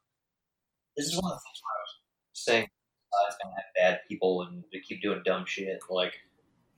[0.98, 2.00] This is one of the things where I was
[2.34, 5.80] saying uh, it's gonna have bad people and they keep doing dumb shit.
[5.90, 6.14] Like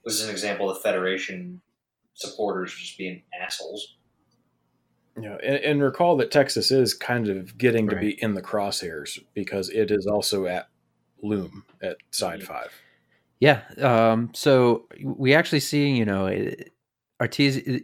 [0.04, 1.62] this is an example of the Federation
[2.14, 3.98] supporters just being assholes.
[5.20, 9.18] Yeah, and, and recall that Texas is kind of getting to be in the crosshairs
[9.34, 10.68] because it is also at
[11.24, 12.46] Loum at side Mhm.
[12.48, 12.72] five.
[13.40, 13.62] Yeah.
[13.82, 16.74] Um, so we actually see, you know, it-
[17.22, 17.84] Artesia,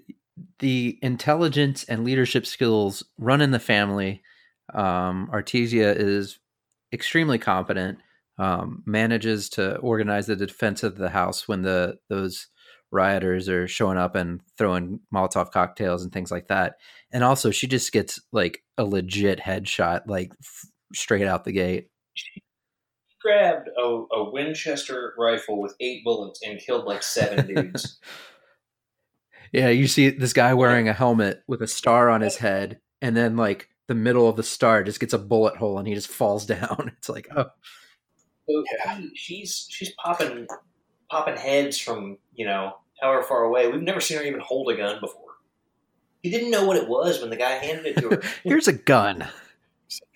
[0.59, 4.21] the intelligence and leadership skills run in the family.
[4.73, 6.39] Um, Artesia is
[6.93, 7.99] extremely competent,
[8.37, 12.47] um, manages to organize the defense of the house when the those
[12.91, 16.75] rioters are showing up and throwing Molotov cocktails and things like that.
[17.11, 21.87] And also, she just gets like a legit headshot, like f- straight out the gate.
[22.13, 22.41] He
[23.21, 27.99] grabbed a, a Winchester rifle with eight bullets and killed like seven dudes.
[29.51, 33.15] Yeah, you see this guy wearing a helmet with a star on his head, and
[33.17, 36.07] then like the middle of the star just gets a bullet hole, and he just
[36.07, 36.91] falls down.
[36.97, 37.45] It's like, oh,
[38.49, 38.97] So Yeah.
[38.97, 40.47] he- she's she's popping
[41.09, 43.67] popping heads from you know however far away.
[43.69, 45.21] We've never seen her even hold a gun before.
[46.23, 48.21] She didn't know what it was when the guy handed it to her.
[48.43, 49.27] here's a gun.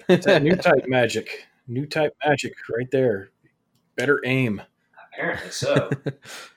[0.08, 1.48] It's that new type magic.
[1.68, 3.32] New type magic right there.
[3.98, 4.62] Better aim.
[5.12, 5.90] Apparently so.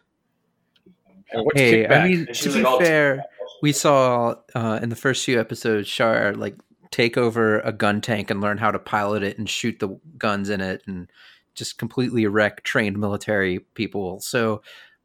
[1.33, 3.25] And what's hey, I mean, And to be like, "Oh, fair,
[3.63, 6.55] we saw uh, in the first few episodes Char like
[6.91, 10.49] take over a gun tank and learn how to pilot it and shoot the guns
[10.49, 11.11] in it, and
[11.55, 14.21] just completely wreck trained military people.
[14.21, 14.63] So.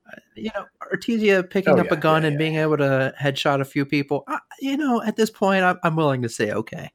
[0.08, 3.14] uh, You know, Artesia picking Oh, up a gun yeah, and yeah, being able to
[3.20, 4.24] headshot a few people.
[4.28, 6.90] Uh, you know, at this point, I'm, I'm willing to say okay.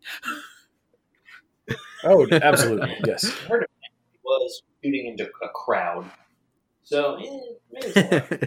[2.05, 2.97] Oh, absolutely.
[3.05, 3.25] yes.
[3.45, 3.71] I heard it
[4.25, 6.11] was shooting into a crowd.
[6.83, 7.19] So
[7.85, 8.47] eh,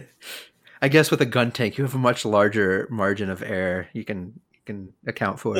[0.82, 1.10] maybe it's all right.
[1.10, 4.04] I guess with a gun tank, you have a much larger margin of error you
[4.04, 5.56] can you can account for.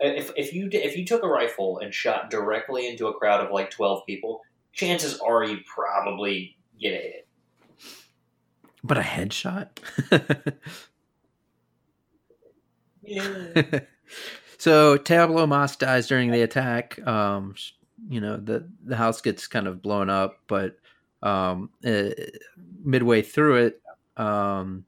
[0.00, 3.52] if if you if you took a rifle and shot directly into a crowd of
[3.52, 4.42] like twelve people,
[4.72, 7.28] chances are you probably get a hit.
[8.84, 9.68] But a headshot.
[13.02, 13.24] Yeah.
[14.58, 17.04] so Teabolo Moss dies during the attack.
[17.06, 17.54] Um,
[18.08, 20.76] you know the the house gets kind of blown up, but
[21.22, 22.10] um, uh,
[22.84, 23.82] midway through it,
[24.16, 24.84] um,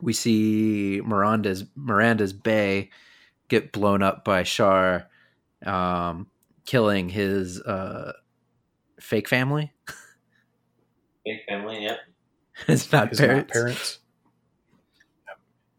[0.00, 2.90] we see Miranda's Miranda's Bay
[3.48, 5.08] get blown up by Char,
[5.64, 6.28] um,
[6.64, 8.12] killing his uh,
[9.00, 9.72] fake family.
[11.24, 11.96] Big family, yeah.
[12.68, 13.54] it's not His parents.
[13.54, 13.98] not parents.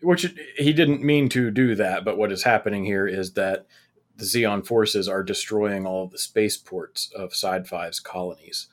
[0.03, 3.67] Which he didn't mean to do that, but what is happening here is that
[4.17, 8.67] the Zeon forces are destroying all of the spaceports of Side Five's colonies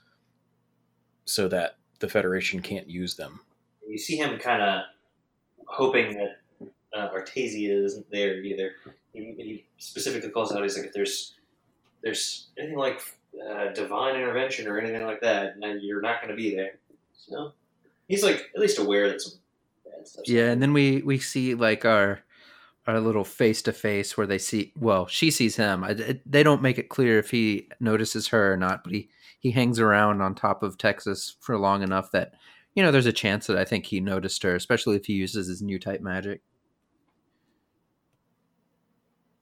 [1.24, 3.41] so that the Federation can't use them.
[3.86, 4.82] You see him kind of
[5.66, 6.41] hoping that
[6.95, 8.72] uh, Artesia isn't there either.
[9.12, 10.62] he, he specifically calls out.
[10.62, 11.34] He's like, if there's
[12.03, 13.01] there's anything like
[13.51, 16.78] uh, divine intervention or anything like that, then you're not going to be there.
[17.16, 17.53] So
[18.07, 19.39] he's like at least aware that some
[19.84, 20.24] bad stuff.
[20.28, 22.20] Yeah, and then we we see like our
[22.89, 25.84] our little face to face where they see well she sees him.
[25.84, 29.51] I, they don't make it clear if he notices her or not but he he
[29.51, 32.32] hangs around on top of texas for long enough that
[32.74, 35.49] you know there's a chance that i think he noticed her especially if he uses
[35.49, 36.41] his new type magic.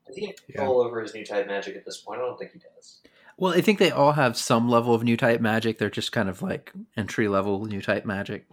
[0.08, 2.20] I think he have control over his new type magic at this point.
[2.20, 3.00] I don't think he does.
[3.36, 5.78] well i think they all have some level of new type magic.
[5.78, 8.46] They're just kind of like entry level new type magic.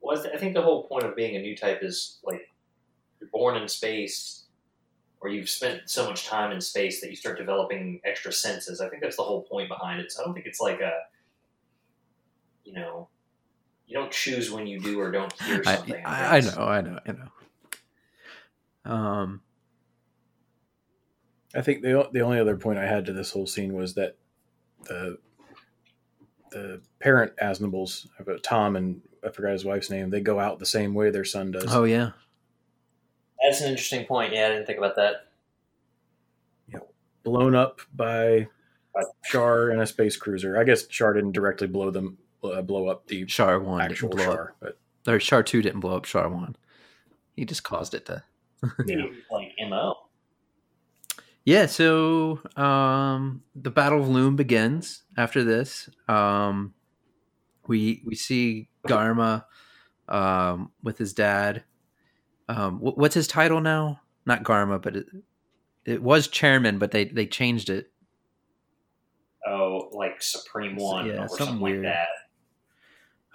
[0.00, 2.48] Well, I think the whole point of being a new type is like
[3.20, 4.44] you're born in space,
[5.20, 8.80] or you've spent so much time in space that you start developing extra senses.
[8.80, 10.12] I think that's the whole point behind it.
[10.12, 10.92] So I don't think it's like a,
[12.64, 13.08] you know,
[13.86, 16.02] you don't choose when you do or don't hear I, something.
[16.04, 19.40] I, I It's- know i know i know um
[21.54, 24.16] I think the the only other point I had to this whole scene was that
[24.84, 25.18] the
[26.50, 30.66] the parent Aznables, about Tom and I forgot his wife's name, they go out the
[30.66, 31.74] same way their son does.
[31.74, 32.10] oh yeah
[33.42, 34.32] That's an interesting point.
[34.32, 35.28] Yeah, I didn't think about that.
[36.68, 36.80] Yeah,
[37.22, 38.48] Blown up by
[39.24, 40.58] Char in a space cruiser.
[40.58, 44.24] I guess Char didn't directly blow them uh, blow up the Char one actual didn't
[44.24, 44.38] blow up.
[44.38, 46.56] Char, but Or Char two didn't blow up Char one.
[47.36, 48.22] He just caused it to.
[48.78, 49.94] Maybe like mo.
[51.44, 55.88] Yeah, so um, the Battle of Loum begins after this.
[56.06, 56.74] Um,
[57.66, 59.44] we we see Garma
[60.08, 61.64] um, with his dad.
[62.48, 64.00] Um, what's his title now?
[64.24, 65.06] Not Garma, but it,
[65.84, 67.90] it was chairman, but they they changed it.
[69.46, 71.84] Oh, like Supreme One Yeah, or something something, weird.
[71.84, 72.08] like that.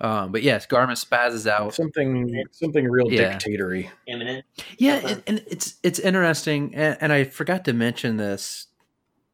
[0.06, 1.74] Um, but yes, Garma spazzes out.
[1.74, 3.38] something something real Yeah.
[3.38, 3.90] dictatory.
[4.08, 4.46] Imminent.
[4.78, 5.14] Yeah, Okay.
[5.14, 8.68] and, and it's it's interesting, and, and I forgot to mention this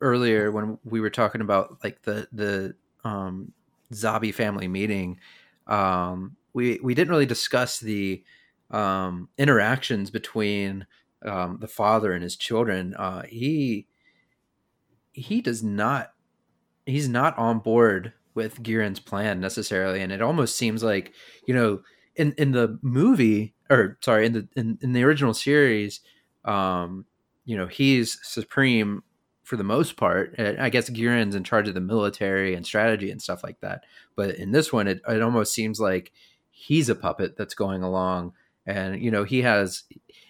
[0.02, 3.54] earlier when we were talking about like the the um,
[3.94, 5.20] Zabi family meeting.
[5.68, 8.24] Um, we we didn't really discuss the
[8.72, 10.86] um, interactions between
[11.26, 12.94] um, the father and his children.
[12.96, 13.88] Uh, he
[15.12, 16.14] he does not
[16.86, 21.14] he's not on board with Gihren's plan necessarily, and it almost seems like
[21.46, 21.82] you know
[22.16, 26.02] in in the movie or sorry in the in, in the original series
[26.46, 27.06] um
[27.46, 29.02] you know he's supreme
[29.44, 33.22] for the most part i guess Gihren's in charge of the military and strategy and
[33.22, 36.12] stuff like that but in this one it, it almost seems like
[36.52, 38.34] he's a puppet that's going along
[38.70, 39.84] and you know he has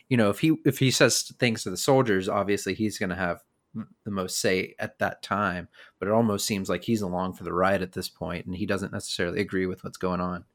[0.07, 3.15] you know if he if he says things to the soldiers obviously he's going to
[3.15, 3.41] have
[4.03, 5.67] the most say at that time
[5.99, 8.65] but it almost seems like he's along for the ride at this point and he
[8.65, 10.45] doesn't necessarily agree with what's going on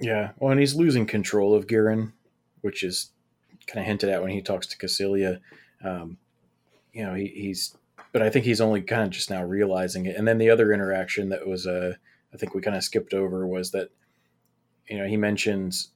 [0.00, 2.14] Yeah, well, and he's losing control of Gihren,
[2.62, 3.12] which is
[3.66, 5.40] kind of hinted at when he talks to Kycilia.
[5.84, 6.16] Um,
[6.92, 7.76] you know, he, he's,
[8.12, 10.16] but I think he's only kind of just now realizing it.
[10.16, 11.94] And then the other interaction that was, uh,
[12.32, 13.90] I think we kind of skipped over was that,
[14.90, 15.90] you know, he mentions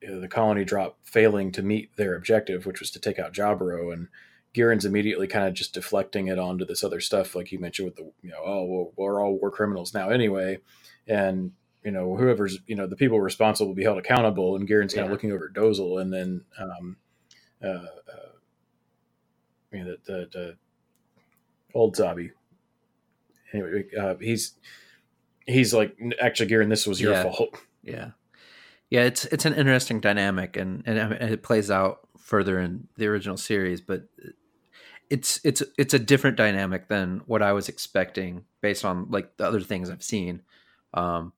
[0.00, 3.32] you know, the colony drop failing to meet their objective, which was to take out
[3.34, 4.08] Jaburo, and
[4.54, 7.96] Gihren's immediately kind of just deflecting it onto this other stuff, like you mentioned with
[7.96, 10.58] the, you know, oh, well, we're all war criminals now anyway,
[11.08, 11.52] and
[11.82, 14.56] you know, whoever's, you know, the people responsible will be held accountable.
[14.56, 15.04] And Gihren's kind Yeah.
[15.04, 16.96] of looking over at Dozel and then, um,
[17.62, 18.32] uh, uh,
[19.70, 20.56] I mean, the, the, the
[21.74, 22.30] old Zabi.
[23.52, 24.54] Anyway, uh, he's,
[25.46, 27.22] he's like, actually, Garen, this was your Yeah.
[27.22, 27.54] fault.
[27.84, 28.10] Yeah,
[28.90, 29.02] yeah.
[29.02, 33.80] It's it's an interesting dynamic, and and it plays out further in the original series,
[33.80, 34.08] but
[35.10, 39.46] it's it's it's a different dynamic than what I was expecting based on like the
[39.46, 40.42] other things I've seen.
[40.94, 41.32] Um,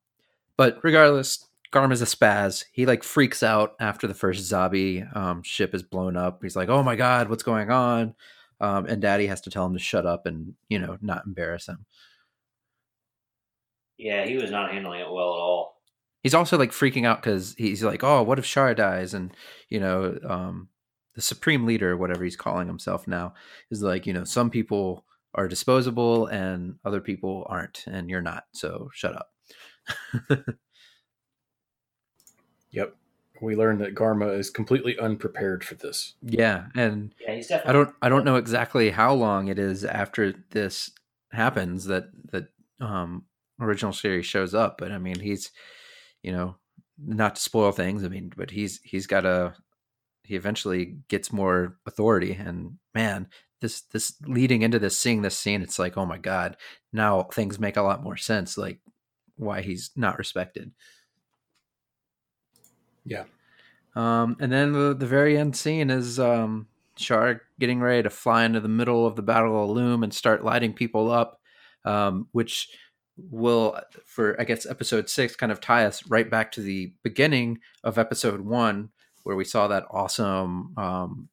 [0.55, 2.65] but regardless, Garm is a spaz.
[2.71, 6.41] He like freaks out after the first Zabi um, ship is blown up.
[6.41, 8.15] He's like, "Oh my god, what's going on?"
[8.61, 11.67] Um, and Daddy has to tell him to shut up and you know not embarrass
[11.67, 11.85] him.
[13.97, 15.76] Yeah, he was not handling it well at all.
[16.27, 19.13] He's also like freaking out because he's like, oh, what if Char dies?
[19.13, 19.31] And
[19.69, 20.67] you know, um,
[21.15, 23.33] the supreme leader, whatever he's calling himself now,
[23.71, 28.43] is like, you know, some people are disposable and other people aren't, and you're not.
[28.51, 29.31] So shut up.
[32.71, 32.95] Yep.
[33.41, 36.15] We learned that Garma is completely unprepared for this.
[36.21, 40.33] yeah, and Yeah, he's I don't, I don't know exactly how long it is after
[40.51, 40.91] this
[41.31, 42.49] happens that that
[42.81, 43.23] um,
[43.59, 45.51] original series shows up, but I mean, he's,
[46.23, 46.55] you know,
[46.97, 48.03] not to spoil things.
[48.03, 49.53] I mean, but he's he's got a
[50.23, 53.27] he eventually gets more authority, and man,
[53.61, 56.57] this this leading into this, seeing this scene, it's like, oh my god,
[56.93, 58.79] now things make a lot more sense, like
[59.35, 60.71] why he's not respected.
[63.05, 63.23] Yeah.
[63.95, 68.43] Um, and then the, the very end scene is um, Char getting ready to fly
[68.43, 71.39] into the middle of the Battle of Loum and start lighting people up,
[71.85, 72.69] um, which
[73.17, 77.59] will, for I guess episode six, kind of tie us right back to the beginning
[77.83, 78.89] of episode one,
[79.23, 81.29] where we saw that awesome um,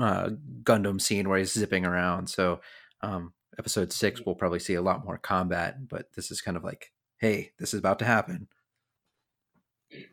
[0.00, 0.30] uh,
[0.62, 2.28] Gundam scene where he's zipping around.
[2.28, 2.60] So,
[3.00, 6.64] um, episode six, we'll probably see a lot more combat, but this is kind of
[6.64, 8.48] like, hey, this is about to happen.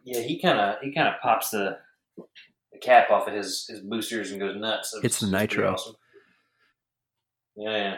[0.03, 1.77] Yeah, he kind of he kind of pops the
[2.71, 4.95] the cap off of his his boosters and goes nuts.
[5.03, 5.73] It's the nitro.
[5.73, 5.95] Awesome.
[7.55, 7.95] Yeah, yeah.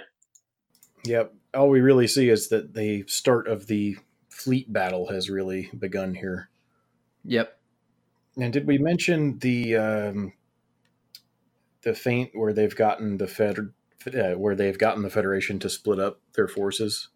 [1.05, 1.34] Yep.
[1.54, 3.97] All we really see is that the start of the
[4.30, 6.49] fleet battle has really begun here.
[7.26, 7.58] Yep.
[8.38, 10.34] And did we mention the um,
[11.84, 13.58] the feint where they've gotten the fed
[14.08, 17.10] uh, where they've gotten the Federation to split up their forces?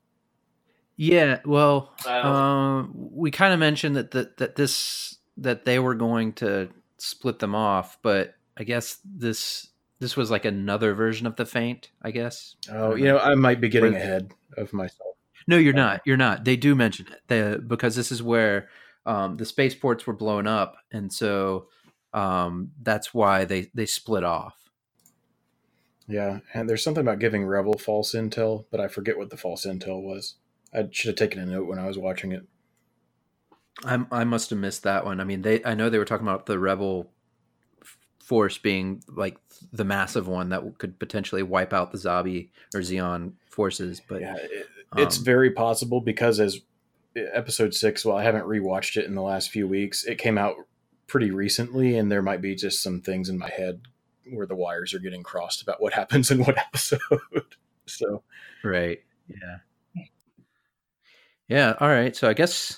[0.96, 6.34] Yeah, well, um, we kind of mentioned that, that that this that they were going
[6.34, 9.70] to split them off, but I guess this
[10.00, 12.56] this was like another version of the faint, I guess.
[12.72, 15.16] Oh, you know, I might be getting ahead of myself.
[15.48, 16.02] No, you're not.
[16.06, 16.44] You're not.
[16.44, 18.70] They do mention it they, because this is where
[19.06, 21.68] um, the spaceports were blown up, and so
[22.14, 24.56] um, that's why they they split off.
[26.08, 29.66] Yeah, and there's something about giving Revil false intel, but I forget what the false
[29.66, 30.36] intel was.
[30.74, 32.44] I should have taken a note when I was watching it.
[33.84, 35.20] I I must have missed that one.
[35.20, 37.08] I mean, they I know they were talking about the Revil
[38.28, 39.38] force being like
[39.72, 44.36] the massive one that could potentially wipe out the Zabi or Zeon forces, but yeah,
[44.36, 44.68] it,
[44.98, 46.60] it's um, very possible because as
[47.16, 50.04] episode six, well, I haven't rewatched it in the last few weeks.
[50.04, 50.56] It came out
[51.08, 53.84] pretty recently, and there might be just some things in my head
[54.30, 57.00] where the wires are getting crossed about what happens in what episode.
[57.86, 58.24] so
[58.62, 59.00] right,
[59.30, 60.04] yeah,
[61.48, 61.76] yeah.
[61.80, 62.78] All right, so I guess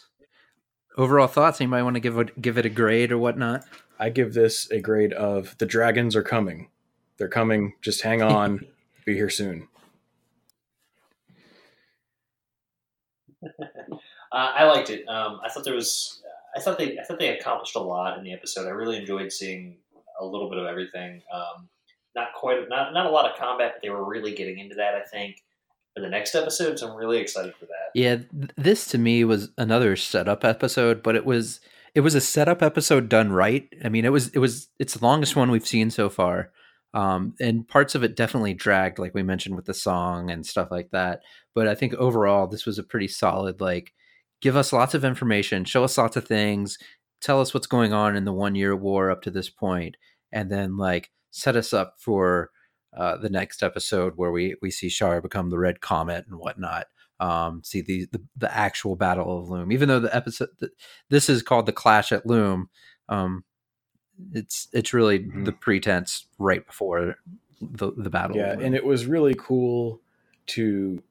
[0.95, 1.59] overall thoughts.
[1.59, 3.63] Anybody want to give it give it a grade or whatnot?
[3.99, 6.69] I give this a grade of the dragons are coming.
[7.17, 7.73] They're coming.
[7.81, 8.65] Just hang on.
[9.05, 9.67] be here soon.
[14.31, 15.09] Uh, I liked it.
[15.09, 16.21] Um, I thought there was.
[16.55, 16.99] I thought they.
[16.99, 18.67] I thought they accomplished a lot in the episode.
[18.67, 19.77] I really enjoyed seeing
[20.19, 21.23] a little bit of everything.
[21.33, 21.67] Um,
[22.15, 22.69] not quite.
[22.69, 24.93] Not not a lot of combat, but they were really getting into that.
[24.93, 25.41] I think
[25.95, 27.89] for the next episodes, I'm really excited for that.
[27.95, 28.17] Yeah,
[28.55, 31.59] this to me was another setup episode, but it was
[31.95, 33.67] it was a setup episode done right.
[33.83, 36.51] I mean, it was it was it's the longest one we've seen so far.
[36.93, 40.69] Um, and parts of it definitely dragged, like we mentioned with the song and stuff
[40.71, 41.21] like that.
[41.53, 43.61] But I think overall, this was a pretty solid.
[43.61, 43.93] Like,
[44.41, 46.77] give us lots of information, show us lots of things,
[47.21, 49.97] tell us what's going on in the one year war up to this point,
[50.31, 52.49] and then like set us up for
[52.97, 56.87] uh, the next episode where we we see Char become the Red Comet and whatnot
[57.19, 59.71] um, see the, the the actual battle of Loum.
[59.71, 60.71] Even though the episode th-
[61.09, 62.69] this is called the Clash at Loum,
[63.09, 63.43] um,
[64.33, 65.45] it's it's really Mhm.
[65.45, 67.15] the pretense right before
[67.61, 68.37] the the battle.
[68.37, 70.01] Yeah, and it was really cool
[70.47, 71.01] to,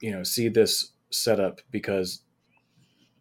[0.00, 2.20] you know, see this setup because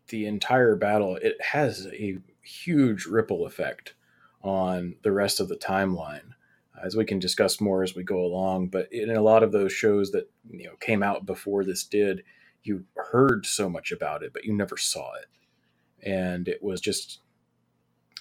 [0.10, 3.94] the entire battle it has a huge ripple effect
[4.42, 6.34] on the rest of the timeline,
[6.76, 8.68] Uh, as we can discuss more as we go along.
[8.68, 12.24] But in a lot of those shows that you know came out before this did,
[12.64, 17.20] you heard so much about it, but you never saw it, and it was just.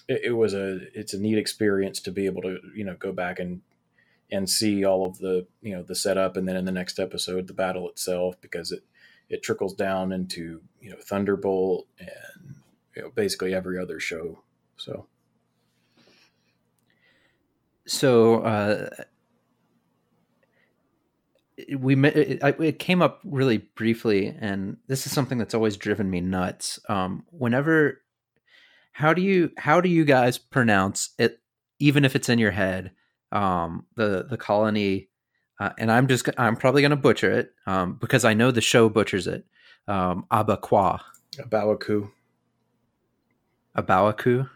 [0.09, 3.13] It, it was a it's a neat experience to be able to you know go
[3.13, 3.61] back and
[4.33, 7.47] and see all of the you know the setup and then in the next episode
[7.47, 8.83] the battle itself because it
[9.29, 12.55] it trickles down into you know thunderbolt and
[12.95, 14.41] you know basically every other show
[14.75, 15.05] so
[17.85, 18.89] so uh,
[21.77, 25.77] we ma- it, it it came up really briefly, and this is something that's always
[25.77, 26.79] driven me nuts.
[26.89, 28.01] Um, whenever,
[28.91, 31.39] how do you how do you guys pronounce it,
[31.79, 32.91] even if it's in your head?
[33.31, 35.09] Um, the the colony,
[35.59, 38.61] uh, and I'm just I'm probably going to butcher it um, because I know the
[38.61, 39.45] show butchers it.
[39.87, 41.01] Um, Abaqua,
[41.49, 42.09] Bawaku
[43.77, 44.49] Abawaku,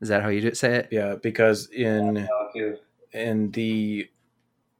[0.00, 0.88] is that how you say it?
[0.90, 2.28] yeah because in
[3.12, 4.08] In the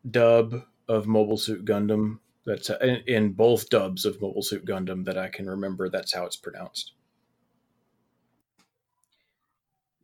[0.09, 5.19] dub of Mobile Suit Gundam that's in, in both dubs of Mobile Suit Gundam that
[5.19, 6.93] I can remember that's how it's pronounced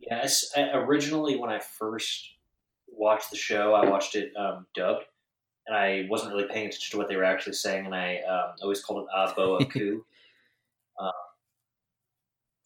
[0.09, 0.53] Yes.
[0.57, 2.31] Originally, when I first
[2.87, 5.05] watched the show, I watched it um, dubbed,
[5.67, 8.55] and I wasn't really paying attention to what they were actually saying, and I um,
[8.63, 10.05] always called it Abo Aku.
[11.01, 11.13] um,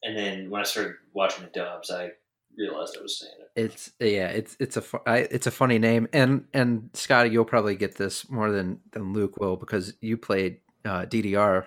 [0.03, 2.11] and then when I started watching the dubs, I
[2.57, 3.51] realized I was saying it.
[3.61, 7.45] It's yeah, it's it's a fu- I, it's a funny name, and and Scotty, you'll
[7.45, 11.67] probably get this more than than Luke will because you played uh, DDR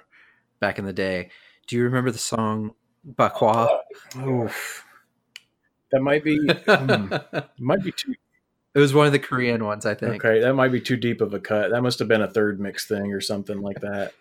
[0.59, 1.29] back in the day.
[1.67, 2.73] Do you remember the song
[3.07, 3.79] Bakwa?
[4.25, 4.85] Oof.
[5.91, 7.13] That might be hmm,
[7.59, 8.15] might be too
[8.73, 10.25] It was one of the Korean ones, I think.
[10.25, 10.39] okay.
[10.41, 11.69] That might be too deep of a cut.
[11.71, 14.13] That must have been a third mix thing or something like that.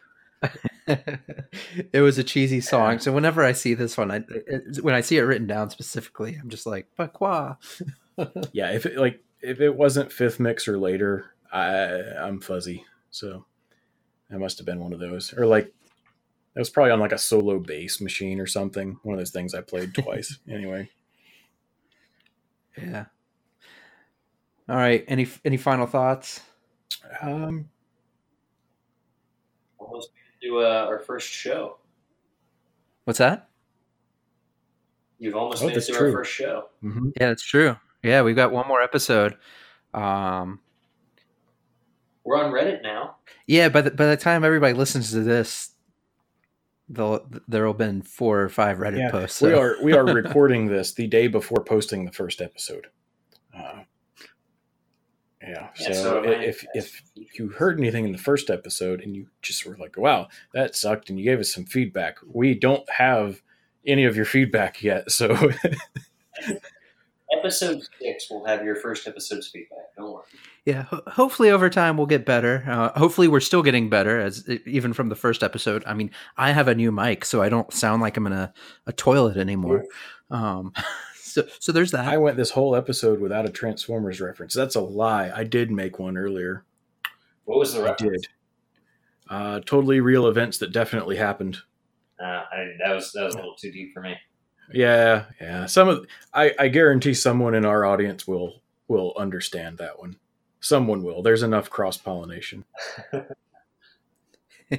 [1.92, 2.98] it was a cheesy song.
[2.98, 6.38] So whenever I see this one, I it, when I see it written down specifically,
[6.40, 7.56] I'm just like, "Bakwa."
[8.52, 11.86] Yeah, if it like if it wasn't fifth mix or later, I
[12.20, 12.84] I'm fuzzy.
[13.10, 13.46] So
[14.28, 15.72] that must have been one of those, or like
[16.52, 18.98] that was probably on like a solo bass machine or something.
[19.02, 20.38] One of those things I played twice.
[20.46, 20.90] anyway,
[22.76, 23.06] yeah.
[24.68, 25.04] All right.
[25.08, 26.40] Any any final thoughts?
[27.20, 27.66] um, it
[30.42, 31.78] to uh, our first show.
[33.04, 33.48] What's that?
[35.18, 36.06] You've almost Oh, made it that's to true.
[36.08, 36.68] our first show.
[36.82, 37.12] mhm.
[37.20, 37.76] Yeah, that's true.
[38.02, 39.36] Yeah, we've got one more episode.
[39.94, 40.60] Um,
[42.24, 43.16] We're on Reddit now.
[43.46, 45.70] yeah, by the by the time everybody listens to this,
[46.88, 49.40] there'll there'll been four or five Reddit Yeah, posts.
[49.40, 52.88] we are we are recording this the day before posting the first episode.
[53.56, 53.82] Uh,
[55.42, 57.02] yeah, Yeah, so, so am if if
[57.38, 61.10] you heard anything in the first episode and you just were like, "Wow, that sucked,"
[61.10, 63.42] and you gave us some feedback, we don't have
[63.86, 65.10] any of your feedback yet.
[65.10, 65.36] So
[67.38, 69.94] Episode six will have your first episode's feedback.
[69.96, 70.24] Don't worry.
[70.66, 72.62] Yeah, ho- hopefully over time we'll get better.
[72.66, 75.82] Uh, hopefully we're still getting better, as even from the first episode.
[75.86, 78.52] I mean, I have a new mic, so I don't sound like I'm in a,
[78.86, 79.84] a toilet anymore.
[80.30, 80.72] Um,
[81.32, 82.06] so so there's that.
[82.06, 84.54] I went this whole episode without a Transformers reference.
[84.54, 85.30] That's a lie.
[85.34, 86.64] I did make one earlier.
[87.44, 88.28] What was the I did.
[89.28, 91.58] Uh, totally real events that definitely happened.
[92.20, 94.16] Uh, I, that was that was a little too deep for me.
[94.72, 95.66] Yeah, yeah.
[95.66, 100.16] Some of I, I guarantee someone in our audience will will understand that one.
[100.60, 101.22] Someone will.
[101.22, 102.64] There's enough cross pollination.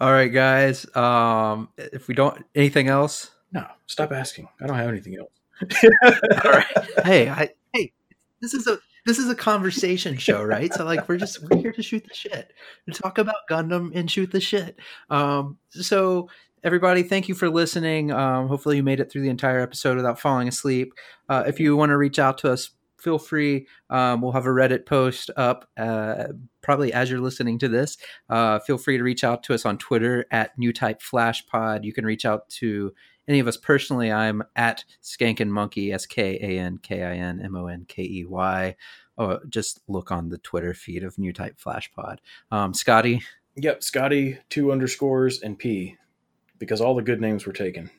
[0.00, 0.84] All right, guys.
[0.96, 4.48] Um, if we don't anything else, No, stop asking.
[4.60, 5.30] I don't have anything else.
[6.44, 6.66] all right.
[7.04, 7.92] hey, I, hey,
[8.40, 10.72] this is a this is a conversation show, right?
[10.72, 12.52] So like we're just we're here to shoot the shit,
[12.90, 14.78] to talk about Gundam and shoot the shit.
[15.10, 16.28] Um, so
[16.64, 18.12] everybody, thank you for listening.
[18.12, 20.94] Um, hopefully you made it through the entire episode without falling asleep.
[21.28, 23.66] Uh, if you want to reach out to us, feel free.
[23.90, 26.26] Um, we'll have a Reddit post up uh,
[26.62, 27.98] probably as you're listening to this.
[28.30, 31.84] Uh, feel free to reach out to us on Twitter at New Type Flash Pod.
[31.84, 32.94] You can reach out to
[33.28, 37.40] any of us personally, I'm at Skankin Monkey, S K A N K I N
[37.42, 38.76] M O N K E Y.
[39.16, 42.20] Or just look on the Twitter feed of New Type Flash Pod.
[42.50, 43.22] Um, Scotty,
[43.56, 45.96] Yep, Scotty, two underscores and P,
[46.58, 47.90] because all the good names were taken.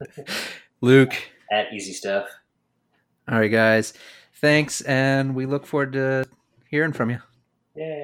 [0.80, 1.14] Luke.
[1.50, 2.28] At Easy Stuff.
[3.28, 3.94] All right, guys.
[4.34, 6.24] Thanks, and we look forward to
[6.70, 7.18] hearing from you.
[7.74, 7.96] Yay.